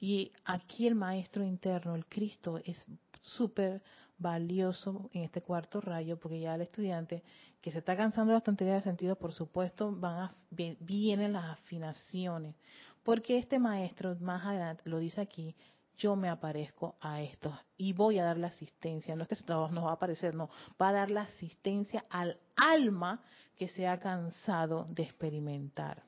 [0.01, 2.87] Y aquí el maestro interno, el Cristo, es
[3.23, 3.83] súper
[4.19, 7.23] valioso en este cuarto rayo, porque ya el estudiante
[7.63, 11.59] que se está cansando de las tonterías de sentido, por supuesto, van a, vienen las
[11.59, 12.55] afinaciones.
[13.03, 15.57] Porque este maestro, más adelante, lo dice aquí,
[15.99, 19.15] yo me aparezco a esto y voy a dar la asistencia.
[19.15, 23.23] No es que nos va a aparecer, no, va a dar la asistencia al alma
[23.57, 26.03] que se ha cansado de experimentar.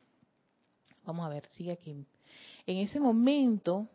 [1.05, 2.07] Vamos a ver, sigue aquí.
[2.67, 3.89] En ese momento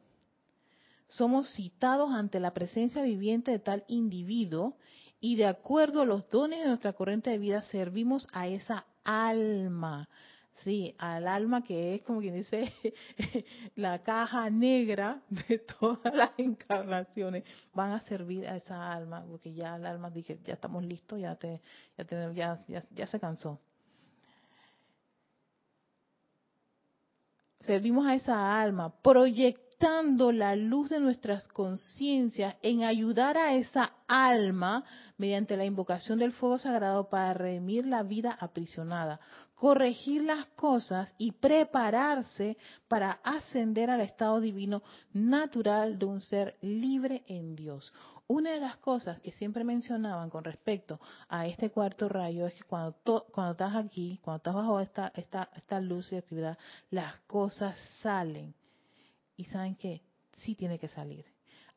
[1.07, 4.77] somos citados ante la presencia viviente de tal individuo
[5.19, 10.07] y de acuerdo a los dones de nuestra corriente de vida servimos a esa alma
[10.63, 12.73] Sí, al alma que es como quien dice
[13.75, 17.43] la caja negra de todas las encarnaciones
[17.73, 21.35] van a servir a esa alma porque ya el alma dije ya estamos listos ya
[21.35, 21.61] te
[21.97, 23.59] ya ya, ya, ya se cansó
[27.61, 28.89] servimos a esa alma
[30.33, 34.83] la luz de nuestras conciencias en ayudar a esa alma
[35.17, 39.21] mediante la invocación del fuego sagrado para redimir la vida aprisionada
[39.59, 42.57] corregir las cosas y prepararse
[42.87, 47.93] para ascender al estado divino natural de un ser libre en Dios.
[48.27, 52.63] Una de las cosas que siempre mencionaban con respecto a este cuarto rayo es que
[52.63, 56.57] cuando, cuando estás aquí, cuando estás bajo esta, esta, esta luz y actividad,
[56.89, 58.55] las cosas salen.
[59.39, 60.01] ¿Y saben qué?
[60.33, 61.23] Sí tiene que salir.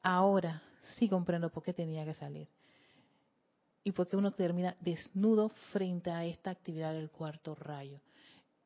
[0.02, 0.60] Ahora
[0.96, 2.48] sí comprendo por qué tenía que salir
[3.84, 8.00] y porque uno termina desnudo frente a esta actividad del cuarto rayo.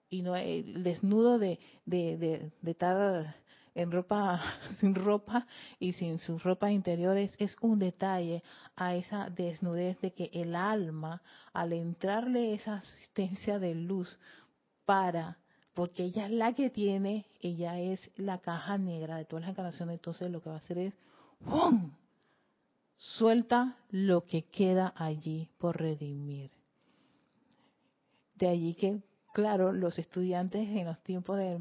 [0.09, 2.17] Y no el desnudo de, de,
[2.63, 3.37] de, estar
[3.75, 4.41] en ropa,
[4.81, 5.47] sin ropa
[5.79, 8.43] y sin sus ropas interiores es un detalle
[8.77, 11.21] a esa desnudez de que el alma,
[11.53, 14.19] al entrarle esa asistencia de luz
[14.87, 15.37] para,
[15.77, 19.97] porque ella es la que tiene, ella es la caja negra de todas las encarnaciones,
[19.97, 20.95] entonces lo que va a hacer es
[21.45, 21.93] ¡pum!
[22.97, 26.51] suelta lo que queda allí por redimir.
[28.37, 29.03] De allí que,
[29.35, 31.59] claro, los estudiantes en los tiempos de,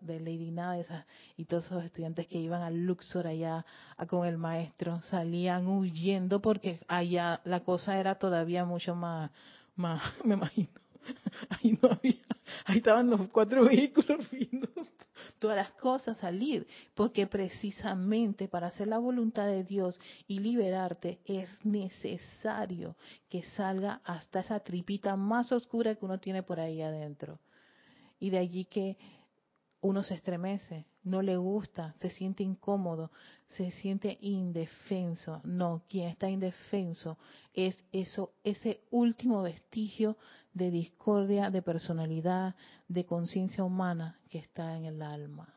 [0.00, 1.04] de Lady Nada
[1.36, 3.66] y todos esos estudiantes que iban al Luxor allá
[4.08, 9.30] con el maestro salían huyendo porque allá la cosa era todavía mucho más,
[9.76, 10.70] más me imagino,
[11.50, 14.70] ahí no había, ahí estaban los cuatro vehículos finos
[15.38, 21.64] todas las cosas salir, porque precisamente para hacer la voluntad de Dios y liberarte es
[21.64, 22.96] necesario
[23.28, 27.38] que salga hasta esa tripita más oscura que uno tiene por ahí adentro.
[28.20, 28.96] Y de allí que
[29.80, 33.10] uno se estremece, no le gusta, se siente incómodo,
[33.48, 35.40] se siente indefenso.
[35.44, 37.18] No, quien está indefenso
[37.54, 40.16] es eso, ese último vestigio
[40.52, 42.54] de discordia, de personalidad,
[42.88, 45.54] de conciencia humana que está en el alma.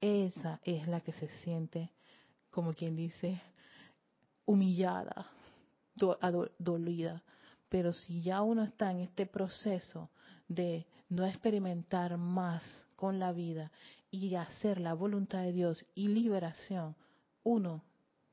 [0.00, 1.90] esa es la que se siente,
[2.50, 3.40] como quien dice,
[4.44, 5.30] humillada,
[6.58, 7.22] dolida.
[7.68, 10.10] Pero si ya uno está en este proceso
[10.48, 12.62] de no experimentar más
[12.94, 13.70] con la vida
[14.24, 16.96] y hacer la voluntad de Dios y liberación,
[17.42, 17.84] uno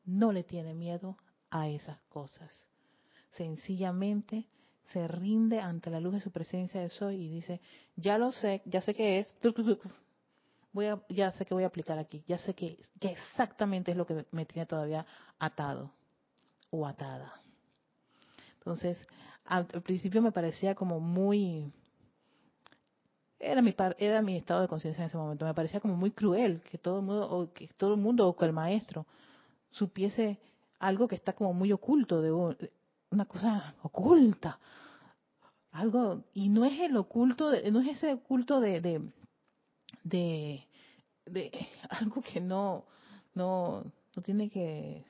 [0.06, 1.18] no le tiene miedo
[1.50, 2.52] a esas cosas.
[3.32, 4.48] Sencillamente
[4.92, 7.62] se rinde ante la luz de su presencia de soy y dice,
[7.96, 9.34] ya lo sé, ya sé qué es,
[10.74, 13.98] voy a, ya sé que voy a aplicar aquí, ya sé que, que exactamente es
[13.98, 15.06] lo que me tiene todavía
[15.40, 15.92] atado
[16.70, 17.42] o atada.
[18.58, 18.98] Entonces,
[19.46, 21.72] al, principio me parecía como muy
[23.44, 26.62] era mi era mi estado de conciencia en ese momento, me parecía como muy cruel
[26.62, 29.06] que todo el mundo o que todo el mundo o que el maestro
[29.72, 30.40] supiese
[30.80, 32.32] algo que está como muy oculto de
[33.12, 34.60] una cosa oculta.
[35.72, 39.02] Algo y no es el oculto, no es ese oculto de, de
[40.04, 40.68] de,
[41.26, 42.86] de algo que no
[43.34, 43.84] no
[44.16, 45.06] no tiene que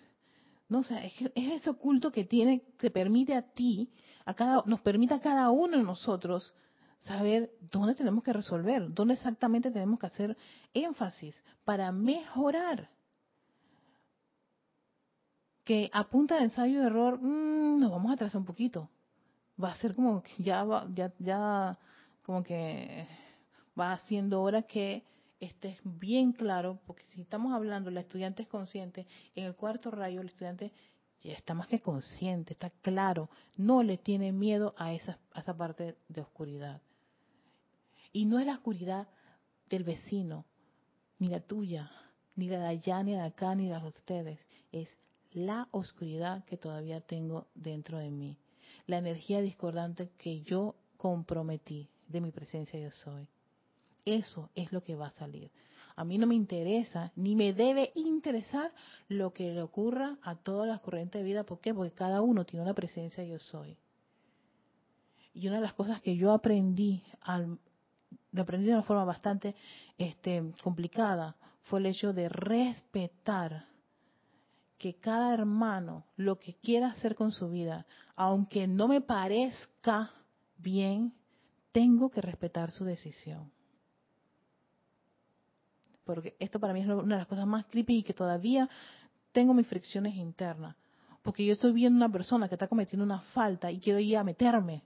[0.69, 3.91] no, o sea, es, ese oculto que tiene, te permite a ti,
[4.25, 6.51] a cada, nos permite a cada uno de nosotros
[7.03, 10.37] saber dónde tenemos que resolver, dónde exactamente tenemos que hacer
[10.73, 11.35] énfasis
[11.65, 12.89] para mejorar.
[15.63, 18.89] Que a punta de ensayo de error, mmm, nos vamos a atrasar un poquito.
[19.61, 21.77] Va a ser como que ya, ya, ya,
[22.23, 23.07] como que
[23.79, 25.03] va siendo hora que
[25.39, 30.21] esté bien claro, porque si estamos hablando, la estudiante es consciente, en el cuarto rayo
[30.21, 30.71] el estudiante
[31.21, 35.55] ya está más que consciente, está claro, no le tiene miedo a esa, a esa
[35.55, 36.81] parte de oscuridad.
[38.13, 39.07] Y no es la oscuridad
[39.69, 40.45] del vecino,
[41.17, 41.91] ni la tuya,
[42.35, 44.39] ni la de allá, ni de acá, ni la de ustedes,
[44.71, 44.87] es
[45.31, 48.37] la oscuridad que todavía tengo dentro de mí,
[48.85, 53.27] la energía discordante que yo comprometí de mi presencia yo soy.
[54.05, 55.51] Eso es lo que va a salir.
[55.95, 58.71] A mí no me interesa, ni me debe interesar
[59.07, 61.45] lo que le ocurra a todas las corrientes de vida.
[61.45, 61.73] ¿Por qué?
[61.73, 63.77] Porque cada uno tiene una presencia yo soy.
[65.33, 67.57] Y una de las cosas que yo aprendí, al,
[68.41, 69.55] aprendí de una forma bastante
[69.97, 73.65] este, complicada, fue el hecho de respetar
[74.77, 80.11] que cada hermano lo que quiera hacer con su vida, aunque no me parezca
[80.57, 81.13] bien,
[81.71, 83.51] tengo que respetar su decisión
[86.05, 88.69] porque esto para mí es una de las cosas más creepy y que todavía
[89.31, 90.75] tengo mis fricciones internas.
[91.21, 94.23] Porque yo estoy viendo una persona que está cometiendo una falta y quiero ir a
[94.23, 94.83] meterme.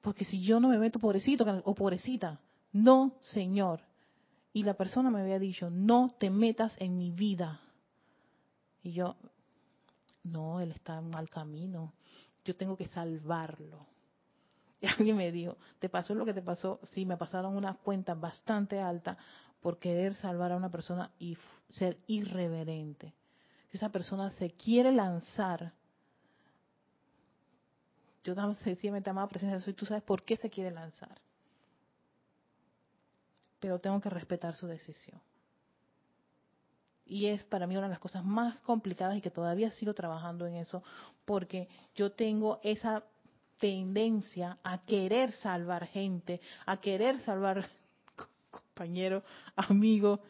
[0.00, 2.40] Porque si yo no me meto, pobrecito o pobrecita,
[2.72, 3.80] no, Señor.
[4.52, 7.60] Y la persona me había dicho, no te metas en mi vida.
[8.82, 9.16] Y yo,
[10.24, 11.92] no, él está en mal camino.
[12.44, 13.86] Yo tengo que salvarlo.
[14.82, 16.80] Y alguien me dijo, ¿te pasó lo que te pasó?
[16.84, 19.18] Sí, me pasaron una cuenta bastante alta
[19.60, 21.36] por querer salvar a una persona y
[21.68, 23.12] ser irreverente.
[23.70, 25.74] Si esa persona se quiere lanzar,
[28.22, 31.20] yo también sencillamente amaba presencia de soy, tú sabes por qué se quiere lanzar.
[33.58, 35.20] Pero tengo que respetar su decisión.
[37.06, 40.46] Y es para mí una de las cosas más complicadas y que todavía sigo trabajando
[40.46, 40.82] en eso,
[41.24, 43.02] porque yo tengo esa
[43.58, 47.68] tendencia a querer salvar gente, a querer salvar
[48.50, 49.22] compañero,
[49.56, 50.20] amigo.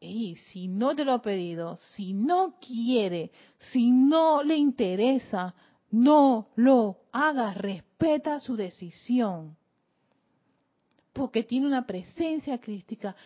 [0.00, 5.54] Y si no te lo ha pedido, si no quiere, si no le interesa,
[5.90, 9.56] no lo hagas, respeta su decisión.
[11.12, 13.16] Porque tiene una presencia crística.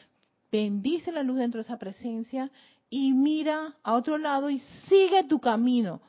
[0.51, 2.51] Bendice la luz dentro de esa presencia
[2.89, 6.01] y mira a otro lado y sigue tu camino.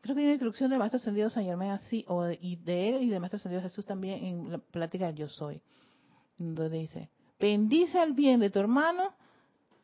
[0.00, 2.90] Creo que hay una instrucción del Maestro Ascendido San Germán así, o de, y de
[2.90, 5.60] él y del Maestro Ascendido Jesús también en la plática Yo Soy,
[6.38, 9.14] donde dice, bendice el bien de tu hermano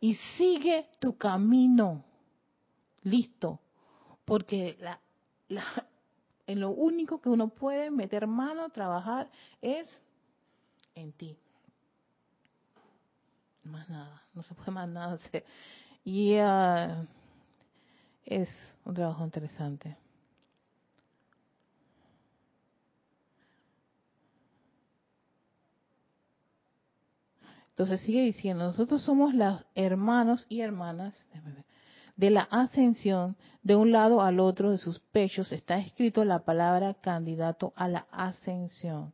[0.00, 2.04] y sigue tu camino.
[3.02, 3.60] Listo.
[4.24, 5.00] Porque la,
[6.46, 9.30] en lo único que uno puede meter mano, trabajar,
[9.62, 9.88] es
[10.94, 11.36] en ti.
[13.64, 15.44] Más nada, no se puede más nada hacer.
[16.04, 17.06] Y ah,
[18.24, 18.50] es
[18.84, 19.96] un trabajo interesante.
[27.70, 31.14] Entonces sigue diciendo, nosotros somos los hermanos y hermanas
[32.16, 35.52] de la ascensión de un lado al otro de sus pechos.
[35.52, 39.12] Está escrito la palabra candidato a la ascensión.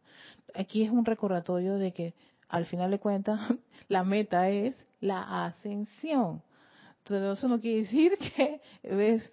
[0.54, 2.14] Aquí es un recordatorio de que
[2.48, 3.40] al final de cuentas
[3.88, 6.42] la meta es la ascensión.
[6.98, 9.32] Entonces eso no quiere decir que ves,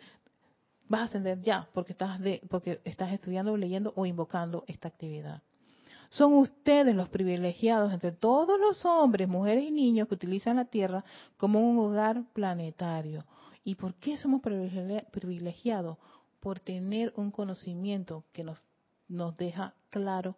[0.88, 5.42] vas a ascender ya porque estás, de, porque estás estudiando, leyendo o invocando esta actividad
[6.10, 11.04] Son ustedes los privilegiados entre todos los hombres, mujeres y niños que utilizan la Tierra
[11.36, 13.26] como un hogar planetario.
[13.68, 15.98] ¿Y por qué somos privilegiados?
[16.40, 18.58] Por tener un conocimiento que nos,
[19.10, 20.38] nos deja claro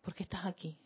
[0.00, 0.78] por qué estás aquí.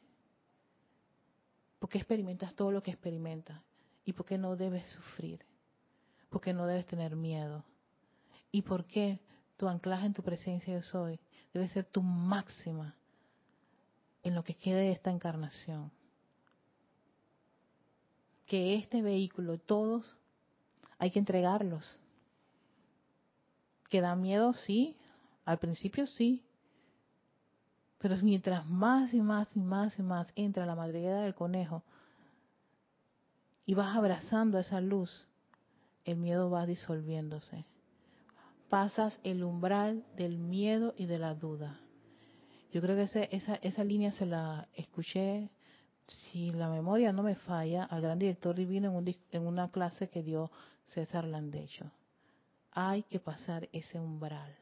[1.78, 3.62] ¿Por qué experimentas todo lo que experimentas?
[4.04, 5.46] ¿Y por qué no debes sufrir?
[6.30, 7.64] ¿Por qué no debes tener miedo?
[8.50, 9.20] ¿Y por qué
[9.56, 11.20] tu anclaje en tu presencia yo soy
[11.54, 12.96] debe ser tu máxima
[14.24, 15.92] en lo que quede de esta encarnación.
[18.46, 20.18] Que este vehículo, todos,
[21.02, 21.98] hay que entregarlos.
[23.90, 24.96] Que da miedo, sí,
[25.44, 26.44] al principio sí,
[27.98, 31.82] pero mientras más y más y más y más entra la madriguera del conejo
[33.66, 35.26] y vas abrazando esa luz,
[36.04, 37.64] el miedo va disolviéndose.
[38.70, 41.80] Pasas el umbral del miedo y de la duda.
[42.72, 45.50] Yo creo que esa, esa línea se la escuché,
[46.06, 50.08] si la memoria no me falla, al gran director divino en, un, en una clase
[50.08, 50.52] que dio
[50.86, 51.90] César Landecho.
[52.72, 54.56] Hay que pasar ese umbral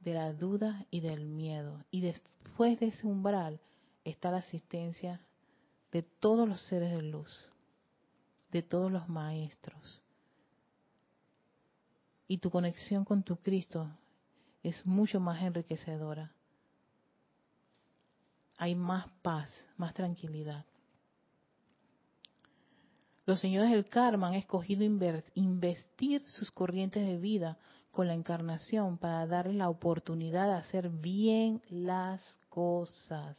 [0.00, 1.84] de la duda y del miedo.
[1.90, 3.60] Y después de ese umbral
[4.04, 5.20] está la asistencia
[5.92, 7.50] de todos los seres de luz,
[8.50, 10.02] de todos los maestros.
[12.26, 13.90] Y tu conexión con tu Cristo
[14.62, 16.32] es mucho más enriquecedora.
[18.56, 20.64] Hay más paz, más tranquilidad.
[23.24, 24.84] Los señores del karma han escogido
[25.34, 27.56] investir sus corrientes de vida
[27.92, 33.36] con la encarnación para darles la oportunidad de hacer bien las cosas.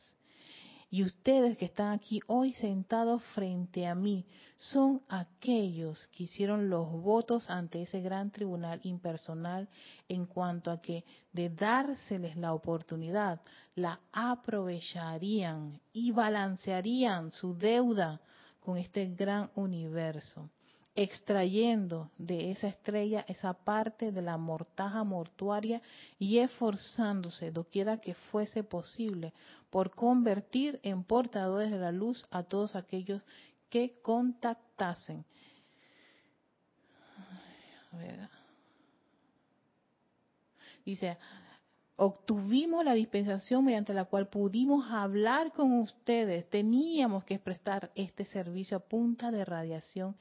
[0.90, 4.26] Y ustedes que están aquí hoy sentados frente a mí
[4.58, 9.68] son aquellos que hicieron los votos ante ese gran tribunal impersonal
[10.08, 11.04] en cuanto a que
[11.34, 13.42] de dárseles la oportunidad,
[13.76, 18.22] la aprovecharían y balancearían su deuda
[18.64, 20.50] con este gran universo
[20.96, 25.82] extrayendo de esa estrella esa parte de la mortaja mortuaria
[26.20, 29.34] y esforzándose, doquiera que fuese posible,
[29.70, 33.26] por convertir en portadores de la luz a todos aquellos
[33.70, 35.26] que contactasen.
[40.86, 41.18] Dice,
[41.96, 46.50] obtuvimos la dispensación mediante la cual pudimos hablar con ustedes.
[46.50, 50.16] Teníamos que prestar este servicio a punta de radiación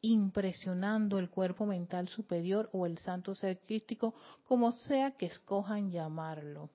[0.00, 4.14] impresionando el cuerpo mental superior o el santo ser crístico,
[4.44, 6.70] como sea que escojan llamarlo.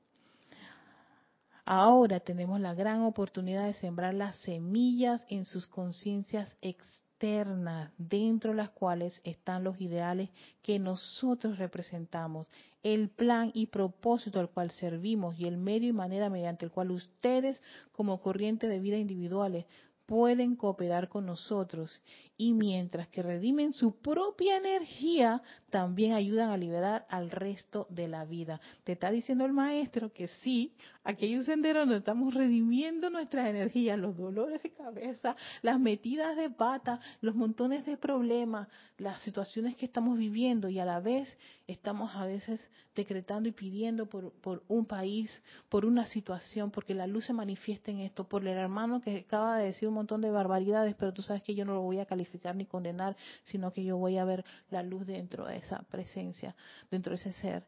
[1.63, 8.57] Ahora tenemos la gran oportunidad de sembrar las semillas en sus conciencias externas, dentro de
[8.57, 10.29] las cuales están los ideales
[10.63, 12.47] que nosotros representamos,
[12.83, 16.91] el plan y propósito al cual servimos y el medio y manera mediante el cual
[16.91, 17.61] ustedes,
[17.91, 19.65] como corriente de vida individuales,
[20.11, 22.01] pueden cooperar con nosotros
[22.35, 28.25] y mientras que redimen su propia energía, también ayudan a liberar al resto de la
[28.25, 28.59] vida.
[28.83, 30.73] Te está diciendo el maestro que sí,
[31.05, 36.35] aquí hay un sendero donde estamos redimiendo nuestras energías, los dolores de cabeza, las metidas
[36.35, 41.37] de pata, los montones de problemas, las situaciones que estamos viviendo y a la vez
[41.67, 42.59] estamos a veces
[42.95, 47.91] decretando y pidiendo por, por un país, por una situación, porque la luz se manifiesta
[47.91, 51.21] en esto, por el hermano que acaba de decir un montón de barbaridades, pero tú
[51.21, 54.25] sabes que yo no lo voy a calificar ni condenar, sino que yo voy a
[54.25, 56.55] ver la luz dentro de esa presencia,
[56.89, 57.65] dentro de ese ser,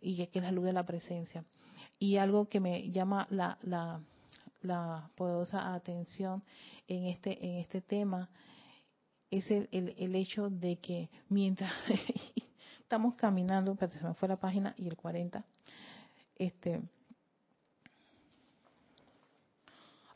[0.00, 1.44] y que es la luz de la presencia.
[1.98, 4.00] Y algo que me llama la, la,
[4.62, 6.42] la poderosa atención
[6.88, 8.30] en este, en este tema
[9.30, 11.72] es el, el, hecho de que mientras
[12.80, 15.44] estamos caminando, se me fue la página y el 40,
[16.36, 16.82] este,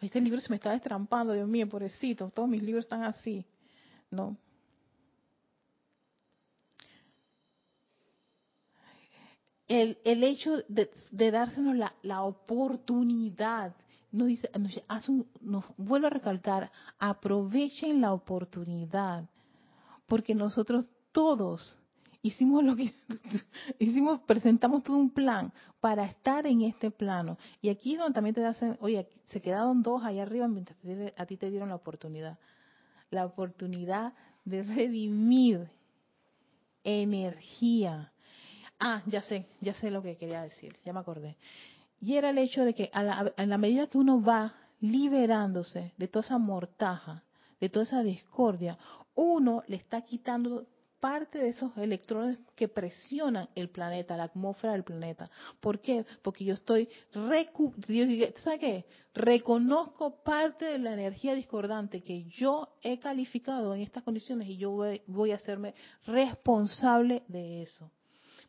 [0.07, 3.45] este libro se me está destrampando, Dios mío, pobrecito, todos mis libros están así.
[4.11, 4.37] ¿no?
[9.69, 13.75] El, el hecho de, de dársenos la, la oportunidad,
[14.13, 14.49] nos, dice,
[15.41, 19.29] nos, vuelvo a recalcar, aprovechen la oportunidad,
[20.07, 21.81] porque nosotros todos
[22.27, 22.95] hicimos lo que
[23.79, 27.39] hicimos, presentamos todo un plan para estar en este plano.
[27.61, 30.79] Y aquí donde también te hacen, oye, se quedaron dos allá arriba mientras
[31.17, 32.39] a ti te dieron la oportunidad
[33.11, 34.13] la oportunidad
[34.45, 35.69] de redimir
[36.85, 38.13] energía.
[38.79, 41.37] Ah, ya sé, ya sé lo que quería decir, ya me acordé.
[42.01, 46.09] Y era el hecho de que a la, la medida que uno va liberándose de
[46.09, 47.25] toda esa mortaja,
[47.59, 48.79] de toda esa discordia,
[49.15, 50.67] uno le está quitando
[51.01, 55.31] parte de esos electrones que presionan el planeta, la atmósfera del planeta.
[55.61, 56.05] ¿Por qué?
[56.23, 57.49] Porque yo estoy, ¿sabes
[58.61, 58.87] qué?
[59.15, 64.71] Reconozco parte de la energía discordante que yo he calificado en estas condiciones y yo
[64.71, 65.75] voy, voy a hacerme
[66.05, 67.91] responsable de eso.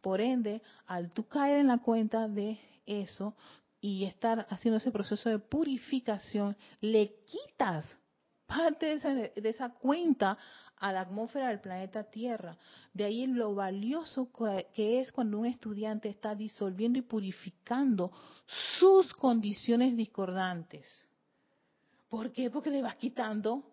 [0.01, 3.35] Por ende, al tú caer en la cuenta de eso
[3.81, 7.85] y estar haciendo ese proceso de purificación, le quitas
[8.45, 10.37] parte de esa, de esa cuenta
[10.79, 12.57] a la atmósfera del planeta Tierra.
[12.93, 14.29] De ahí lo valioso
[14.73, 18.11] que es cuando un estudiante está disolviendo y purificando
[18.79, 20.85] sus condiciones discordantes.
[22.09, 22.49] ¿Por qué?
[22.49, 23.63] Porque le vas quitando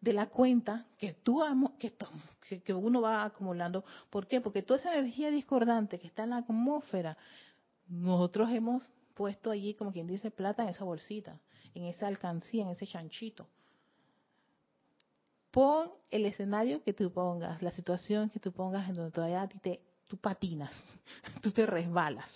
[0.00, 1.42] de la cuenta que tú
[1.78, 3.84] que, que uno va acumulando.
[4.10, 4.40] ¿Por qué?
[4.40, 7.16] Porque toda esa energía discordante que está en la atmósfera,
[7.86, 11.38] nosotros hemos puesto allí, como quien dice, plata en esa bolsita,
[11.74, 13.46] en esa alcancía, en ese chanchito
[15.52, 19.48] pon el escenario que tú pongas, la situación que tú pongas en donde todavía a
[19.48, 20.74] ti te, tú patinas,
[21.42, 22.30] tú te resbalas,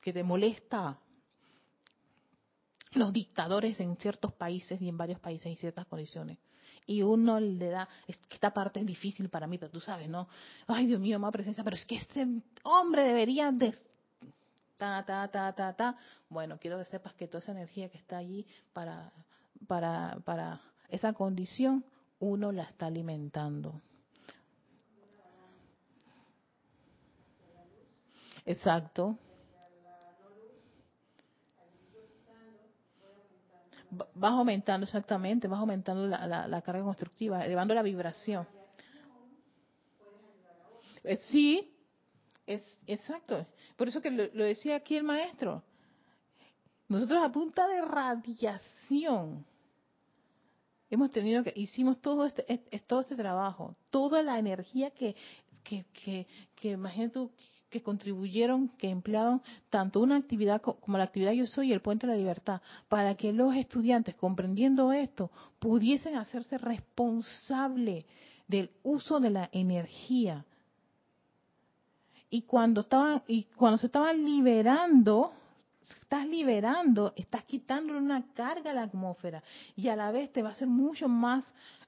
[0.00, 0.98] que te molesta
[2.92, 6.38] los dictadores en ciertos países y en varios países en ciertas condiciones.
[6.86, 10.26] Y uno le da, esta parte es difícil para mí, pero tú sabes, ¿no?
[10.66, 12.26] Ay, Dios mío, más presencia, pero es que ese
[12.62, 13.74] hombre debería de...
[14.78, 15.96] Ta, ta, ta, ta, ta.
[16.30, 19.12] Bueno, quiero que sepas que toda esa energía que está allí para,
[19.66, 21.84] para, para esa condición
[22.20, 23.80] uno la está alimentando.
[28.44, 29.18] Exacto.
[33.90, 38.46] Vas aumentando, exactamente, vas aumentando la, carga constructiva, elevando la vibración.
[41.04, 41.74] Eh, sí,
[42.46, 43.46] es exacto.
[43.76, 45.62] Por eso que lo, lo decía aquí el maestro.
[46.88, 49.44] Nosotros a punta de radiación
[50.90, 52.44] hemos tenido que, hicimos todo este,
[52.86, 55.16] todo este trabajo, toda la energía que,
[55.62, 57.30] que, que, que imagínate tú,
[57.70, 62.14] que contribuyeron, que emplearon tanto una actividad como la actividad Yo Soy el Puente de
[62.14, 68.06] la Libertad, para que los estudiantes, comprendiendo esto, pudiesen hacerse responsable
[68.46, 70.46] del uso de la energía.
[72.30, 75.32] Y cuando estaban, y cuando se estaban liberando
[76.00, 79.42] estás liberando, estás quitando una carga a la atmósfera
[79.76, 81.44] y a la vez te va a ser mucho más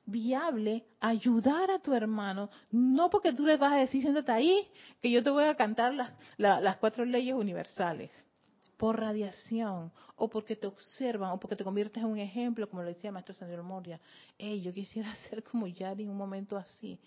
[0.06, 4.68] viable ayudar a tu hermano, no porque tú le vas a decir, siéntate ahí,
[5.00, 8.10] que yo te voy a cantar las, las cuatro leyes universales,
[8.76, 12.88] por radiación, o porque te observan, o porque te conviertes en un ejemplo, como lo
[12.88, 14.00] decía el maestro Señor Moria.
[14.38, 16.98] Hey, yo quisiera ser como Yari en un momento así.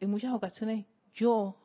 [0.00, 1.56] En muchas ocasiones yo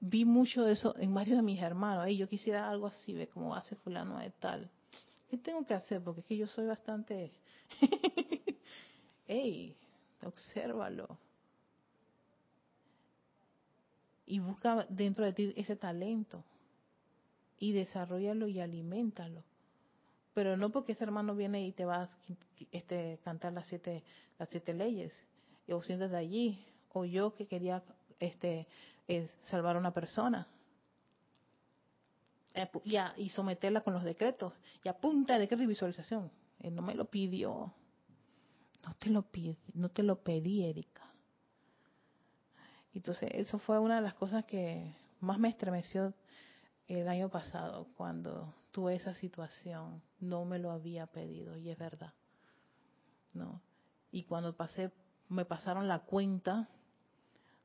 [0.00, 2.04] vi mucho de eso en varios de mis hermanos.
[2.06, 4.70] Hey, yo quisiera algo así, ve como hace fulano de tal.
[5.30, 6.02] ¿Qué tengo que hacer?
[6.02, 7.32] Porque es que yo soy bastante...
[9.26, 9.76] hey,
[10.22, 11.18] obsérvalo.
[14.26, 16.44] Y busca dentro de ti ese talento.
[17.58, 19.42] Y desarrollalo y alimentalo.
[20.32, 22.10] Pero no porque ese hermano viene y te va a
[22.70, 24.04] este, cantar las siete,
[24.38, 25.12] las siete leyes.
[25.68, 26.64] O siéntate allí.
[26.92, 27.82] O yo que quería
[28.20, 28.66] este
[29.08, 30.46] es salvar a una persona
[32.54, 32.68] eh,
[33.16, 34.52] y, someterla con los decretos
[34.84, 36.30] y apunta de decreto y visualización.
[36.60, 37.72] Él no me lo pidió.
[38.84, 41.02] No te lo pidi, no te lo pedí, Erika.
[42.94, 46.14] Entonces, eso fue una de las cosas que más me estremeció
[46.86, 50.02] el año pasado cuando tuve esa situación.
[50.20, 52.14] No me lo había pedido y es verdad.
[53.34, 53.60] ¿No?
[54.10, 54.90] Y cuando pasé
[55.28, 56.68] me pasaron la cuenta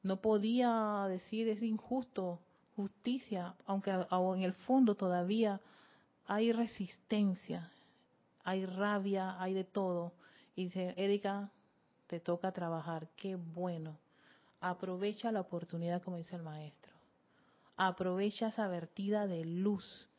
[0.04, 2.40] no podía decir es injusto,
[2.76, 5.62] justicia, aunque en el fondo todavía
[6.28, 7.72] hay resistencia,
[8.44, 10.14] hay rabia, hay de todo.
[10.56, 11.50] Y dice, Erika,
[12.08, 13.98] te toca trabajar, qué bueno.
[14.60, 16.94] Aprovecha la oportunidad, como dice el maestro.
[17.76, 20.10] Aprovecha esa vertida de luz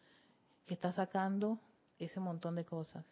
[0.66, 1.60] que está sacando
[1.98, 3.04] ese montón de cosas.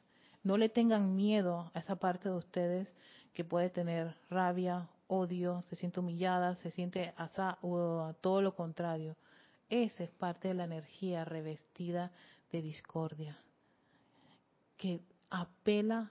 [0.42, 2.92] No le tengan miedo a esa parte de ustedes
[3.34, 8.56] que puede tener rabia odio, se siente humillada, se siente asa, o a todo lo
[8.56, 9.14] contrario.
[9.68, 12.10] Esa es parte de la energía revestida
[12.50, 13.36] de discordia,
[14.78, 16.10] que apela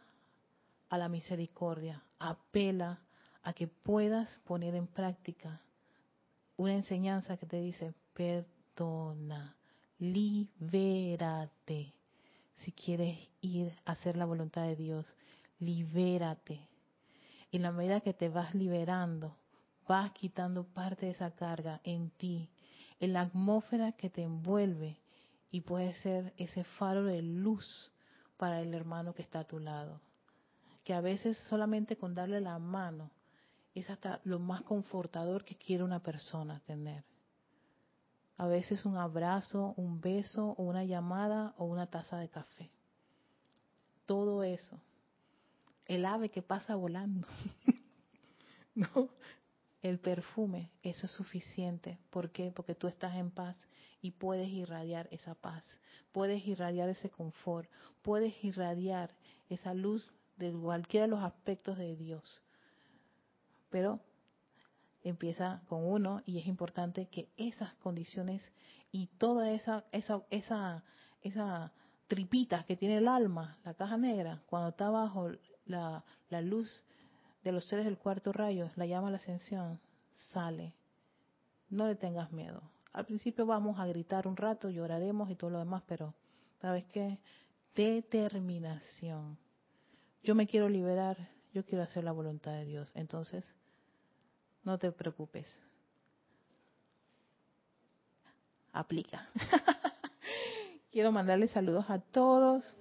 [0.90, 3.00] a la misericordia, apela
[3.42, 5.62] a que puedas poner en práctica
[6.58, 9.56] una enseñanza que te dice, perdona,
[9.98, 11.94] libérate.
[12.58, 15.16] Si quieres ir a hacer la voluntad de Dios,
[15.60, 16.71] libérate
[17.52, 19.36] y en la medida que te vas liberando,
[19.88, 22.50] vas quitando parte de esa carga en ti,
[23.00, 24.98] en la atmósfera que te envuelve
[25.52, 27.92] y puede ser ese faro de luz
[28.38, 30.00] para el hermano que está a tu lado.
[30.86, 33.12] Que a veces solamente con darle la mano
[33.76, 37.04] es hasta lo más confortador que quiere una persona tener.
[38.38, 42.72] A veces un abrazo, un beso, una llamada o una taza de café.
[44.06, 44.80] Todo eso.
[45.92, 47.28] El ave que pasa volando.
[48.76, 49.10] no,
[49.82, 52.00] el perfume, eso es suficiente.
[52.10, 52.50] ¿Por qué?
[52.50, 53.58] Porque tú estás en paz
[54.02, 55.66] y puedes irradiar esa paz,
[56.14, 57.70] puedes irradiar ese confort,
[58.04, 59.14] puedes irradiar
[59.50, 62.42] esa luz de cualquiera de los aspectos de Dios.
[63.70, 64.00] Pero
[65.04, 68.50] empieza con uno y es importante que esas condiciones
[68.94, 70.86] y toda esa esa esa
[71.22, 71.74] esa
[72.08, 75.32] tripita que tiene el alma, la caja negra, cuando está bajo
[75.66, 76.84] la, la luz
[77.44, 79.80] de los seres del cuarto rayo, la llama la ascensión,
[80.32, 80.74] sale.
[81.70, 82.62] No le tengas miedo.
[82.94, 86.14] Al principio vamos a gritar un rato, lloraremos y todo lo demás, pero
[86.62, 87.20] ¿sabes qué?
[87.76, 89.38] Determinación.
[90.24, 91.18] Yo me quiero liberar,
[91.54, 92.92] yo quiero hacer la voluntad de Dios.
[92.94, 93.46] Entonces,
[94.64, 95.58] no te preocupes.
[98.74, 99.30] Aplica.
[100.92, 102.74] quiero mandarle saludos a todos.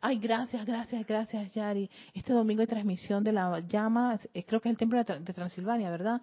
[0.00, 1.90] Ay, gracias, gracias, gracias, Yari.
[2.14, 6.22] Este domingo hay transmisión de la llama, creo que es el Templo de Transilvania, ¿verdad?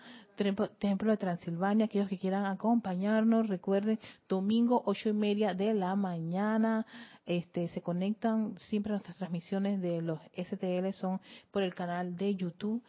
[0.79, 3.99] Templo de Transilvania, aquellos que quieran acompañarnos, recuerden,
[4.29, 6.85] domingo ocho y media de la mañana.
[7.25, 11.19] Este, se conectan siempre nuestras transmisiones de los STL son
[11.51, 12.81] por el canal de YouTube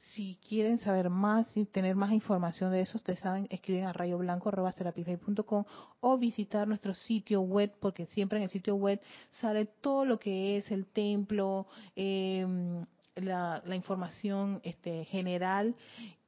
[0.00, 5.64] si quieren saber más y tener más información de eso, ustedes saben, escriben a rayoblanco.com
[6.00, 9.00] o visitar nuestro sitio web, porque siempre en el sitio web
[9.40, 12.84] sale todo lo que es el templo, em,
[13.14, 15.76] la, información este, general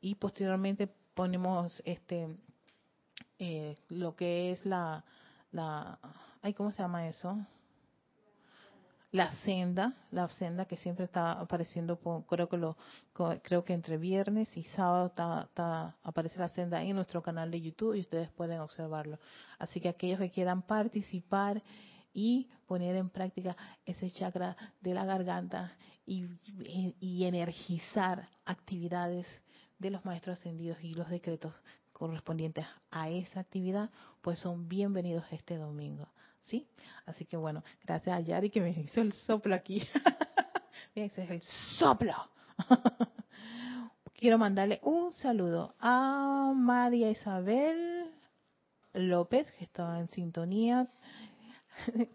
[0.00, 2.28] y posteriormente ponemos este
[3.38, 5.04] eh, lo que es la,
[5.50, 5.98] la,
[6.42, 7.38] ay, ¿cómo se llama eso?
[9.12, 11.98] La senda, la senda que siempre está apareciendo,
[13.42, 17.94] creo que entre viernes y sábado está, aparece la senda en nuestro canal de YouTube
[17.94, 19.18] y ustedes pueden observarlo.
[19.58, 21.62] Así que aquellos que quieran participar
[22.14, 23.54] y poner en práctica
[23.84, 29.26] ese chakra de la garganta y energizar actividades
[29.78, 31.52] de los maestros ascendidos y los decretos
[31.92, 33.90] correspondientes a esa actividad,
[34.22, 36.08] pues son bienvenidos este domingo.
[36.44, 36.68] ¿Sí?
[37.06, 39.86] Así que bueno, gracias a Yari que me hizo el soplo aquí.
[40.94, 41.42] ese es el
[41.78, 42.14] soplo.
[44.14, 48.10] Quiero mandarle un saludo a María Isabel
[48.92, 50.88] López, que estaba en sintonía.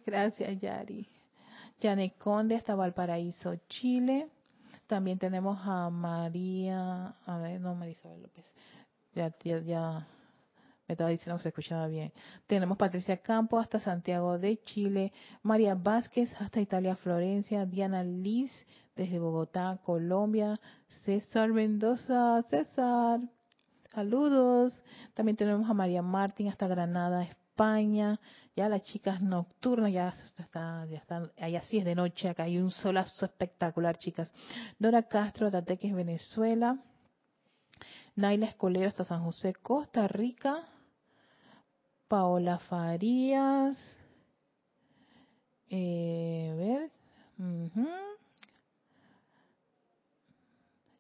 [0.05, 1.07] gracias, Yari.
[1.82, 4.30] Janet Conde hasta Valparaíso, Chile.
[4.88, 8.55] También tenemos a María, a ver, no, María Isabel López.
[9.13, 10.07] Ya, ya, ya
[10.88, 12.13] me estaba diciendo que se escuchaba bien.
[12.47, 15.11] Tenemos Patricia Campo hasta Santiago de Chile,
[15.43, 18.51] María Vázquez hasta Italia, Florencia, Diana Liz
[18.95, 20.59] desde Bogotá, Colombia,
[21.03, 23.19] César Mendoza, César,
[23.93, 24.81] saludos.
[25.13, 28.19] También tenemos a María Martín hasta Granada, España.
[28.55, 32.57] Ya las chicas nocturnas, ya está, ya están, allá sí es de noche, acá hay
[32.57, 34.31] un solazo espectacular, chicas.
[34.79, 36.79] Dora Castro, Tateques, Venezuela.
[38.15, 40.67] Naila Escolero hasta San José, Costa Rica.
[42.08, 43.97] Paola Farías.
[45.70, 46.91] Eh, ver.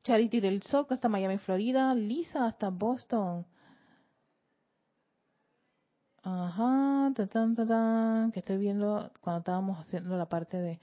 [0.03, 1.93] Charity del Soco hasta Miami, Florida.
[1.93, 3.45] Lisa hasta Boston.
[6.23, 10.79] Ajá, que estoy viendo cuando estábamos haciendo la parte de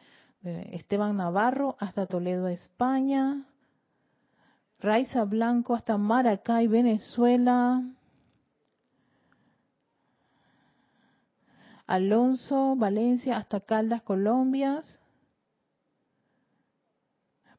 [0.74, 3.44] Esteban Navarro hasta Toledo, España.
[4.78, 7.82] Raiza Blanco hasta Maracay, Venezuela.
[11.86, 14.82] Alonso Valencia hasta Caldas, Colombia.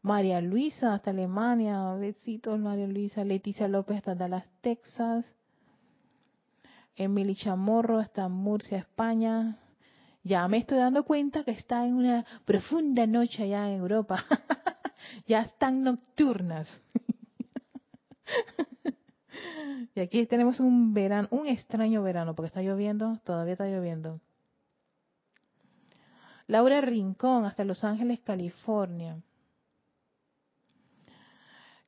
[0.02, 5.26] María Luisa hasta Alemania, besitos María Luisa, Leticia López hasta Dallas, Texas,
[6.96, 9.58] Emily Chamorro hasta Murcia, España.
[10.24, 14.24] Ya me estoy dando cuenta que está en una profunda noche allá en Europa.
[15.28, 16.70] ya están nocturnas.
[19.96, 24.20] Y aquí tenemos un verano, un extraño verano, porque está lloviendo, todavía está lloviendo.
[26.48, 29.18] Laura Rincón, hasta Los Ángeles, California.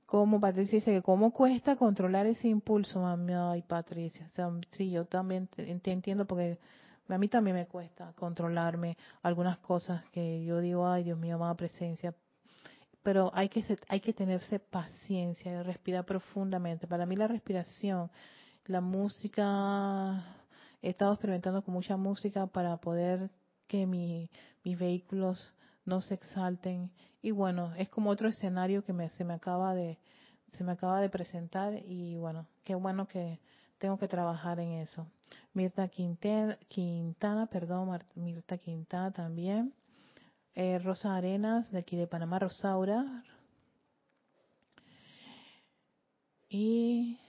[0.05, 3.33] Como Patricia dice que cómo cuesta controlar ese impulso, mami.
[3.33, 4.29] Ay, Patricia.
[4.69, 6.57] sí, yo también te, entiendo porque
[7.09, 11.55] a mí también me cuesta controlarme algunas cosas que yo digo, ay, Dios mío, amada
[11.55, 12.15] presencia,
[13.07, 16.87] pero hay que, hay que tenerse paciencia y respirar profundamente.
[16.87, 18.11] Para mí la respiración,
[18.65, 20.25] la música,
[20.81, 23.29] he estado experimentando con mucha música para poder
[23.65, 24.29] que mi,
[24.65, 25.53] mis vehículos
[25.85, 26.91] no se exalten.
[27.21, 29.97] Y bueno, es como otro escenario que me, se me acaba de
[30.51, 33.39] se me acaba de presentar y bueno, qué bueno que
[33.77, 35.07] tengo que trabajar en eso.
[35.53, 39.71] Mirta Quintana, Quintana perdón, Mirta Quintana también.
[40.59, 43.23] Eh, Rosa Arenas, de aquí de Panamá, Rosaura.
[46.49, 47.19] Y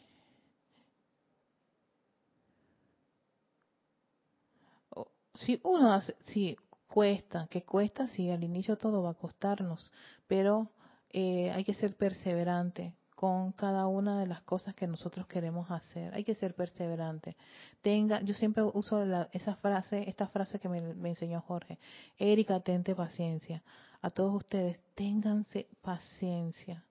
[5.35, 6.57] si uno hace, si
[6.87, 9.93] cuesta, que cuesta, si al inicio todo va a costarnos,
[10.27, 10.71] pero
[11.11, 16.15] eh, hay que ser perseverante con cada una de las cosas que nosotros queremos hacer.
[16.15, 17.37] Hay que ser perseverante.
[17.83, 19.03] Tenga, yo siempre uso
[19.33, 21.81] esa frase, esta frase que me, enseñó Jorge.
[22.17, 23.65] Erika, tente paciencia.
[24.03, 26.85] A todos ustedes, ténganse paciencia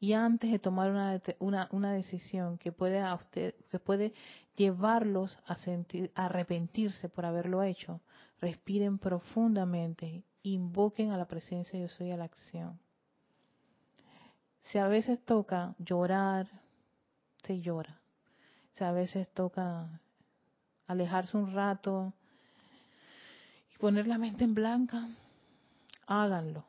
[0.00, 3.00] y antes de tomar una, una, una decisión que puede
[3.30, 4.12] que puede
[4.56, 8.00] llevarlos a sentir a arrepentirse por haberlo hecho
[8.40, 12.80] respiren profundamente invoquen a la presencia de yo soy a la acción
[14.62, 16.48] si a veces toca llorar
[17.42, 18.00] se llora
[18.74, 20.00] si a veces toca
[20.86, 22.12] alejarse un rato
[23.74, 25.08] y poner la mente en blanca
[26.06, 26.64] háganlo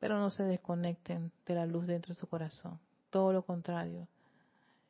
[0.00, 2.80] pero no se desconecten de la luz dentro de su corazón.
[3.10, 4.08] Todo lo contrario.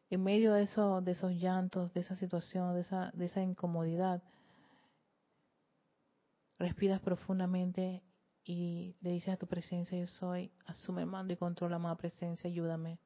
[0.08, 4.22] En medio de, eso, de esos llantos, de esa situación, de esa, de esa incomodidad,
[6.58, 8.02] respiras profundamente
[8.44, 12.98] y le dices a tu presencia, yo soy, asume mando y controla más presencia, ayúdame.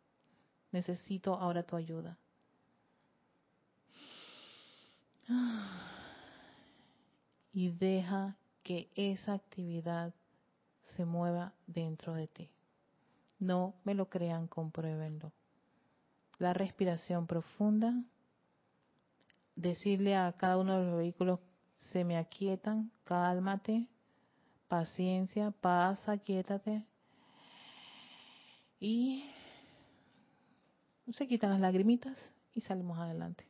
[0.73, 2.19] Necesito ahora tu ayuda.
[7.57, 10.13] Y deja que esa actividad
[10.97, 12.51] se mueva dentro de ti.
[13.39, 15.33] No me lo crean, compruébenlo.
[16.39, 17.95] La respiración profunda,
[19.55, 21.39] decirle a cada uno de los vehículos,
[21.77, 23.87] se me aquietan, cálmate,
[24.69, 26.87] paciencia, paz, aquietate.
[28.81, 29.25] Y
[31.13, 32.19] se quitan las lagrimitas
[32.53, 33.47] y salimos adelante.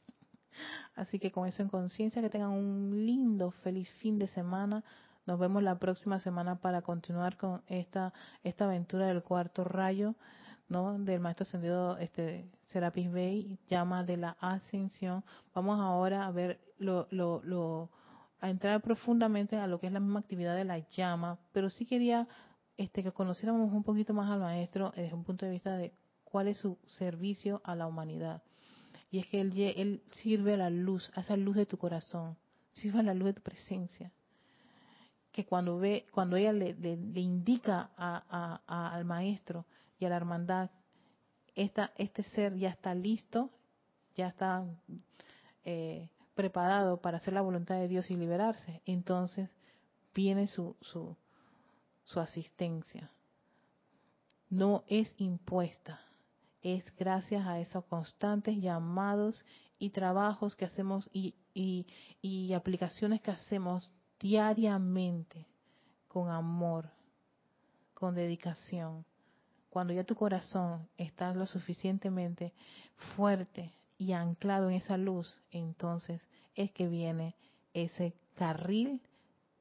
[0.95, 4.85] Así que con eso en conciencia, que tengan un lindo, feliz fin de semana.
[5.27, 8.13] Nos vemos la próxima semana para continuar con esta,
[8.43, 10.15] esta aventura del cuarto rayo,
[10.69, 10.99] ¿no?
[10.99, 15.25] Del maestro ascendido este, Serapis Bey, llama de la ascensión.
[15.55, 17.91] Vamos ahora a ver lo, lo, lo,
[18.41, 21.87] a entrar profundamente a lo que es la misma actividad de la llama, pero sí
[21.87, 22.29] quería
[22.77, 25.93] este, que conociéramos un poquito más al maestro desde un punto de vista de
[26.25, 28.43] cuál es su servicio a la humanidad.
[29.11, 32.37] Y es que él, sirve a la luz, a esa luz de tu corazón,
[32.73, 34.13] sirve a la luz de tu presencia
[35.31, 36.77] que cuando ve, cuando ella le,
[37.21, 39.67] indica al maestro
[39.99, 40.71] y a la hermandad,
[41.57, 43.51] esta, este ser ya está listo,
[44.15, 44.65] ya está
[45.65, 49.49] eh, preparado para hacer la voluntad de Dios y liberarse, entonces
[50.15, 51.17] viene su, su,
[52.05, 53.11] su asistencia.
[54.51, 56.01] No es impuesta,
[56.63, 59.45] es gracias a esos constantes llamados
[59.79, 61.87] y trabajos que hacemos y, y,
[62.21, 65.47] y aplicaciones que hacemos diariamente
[66.09, 66.91] con amor,
[67.95, 69.05] con dedicación.
[69.71, 72.53] Cuando ya tu corazón está lo suficientemente
[73.17, 76.21] fuerte y anclado en esa luz, entonces
[76.55, 77.35] es que viene
[77.73, 79.01] ese carril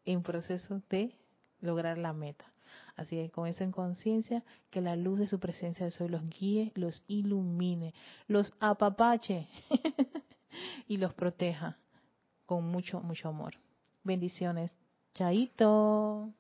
[0.06, 1.16] en proceso de
[1.62, 2.46] lograr la meta.
[2.96, 6.30] Así que con eso en conciencia, que la luz de su presencia del sol los
[6.30, 7.94] guíe, los ilumine,
[8.28, 9.48] los apapache
[10.88, 11.78] y los proteja
[12.46, 13.56] con mucho, mucho amor.
[14.04, 14.72] Bendiciones.
[15.16, 16.34] Chaito.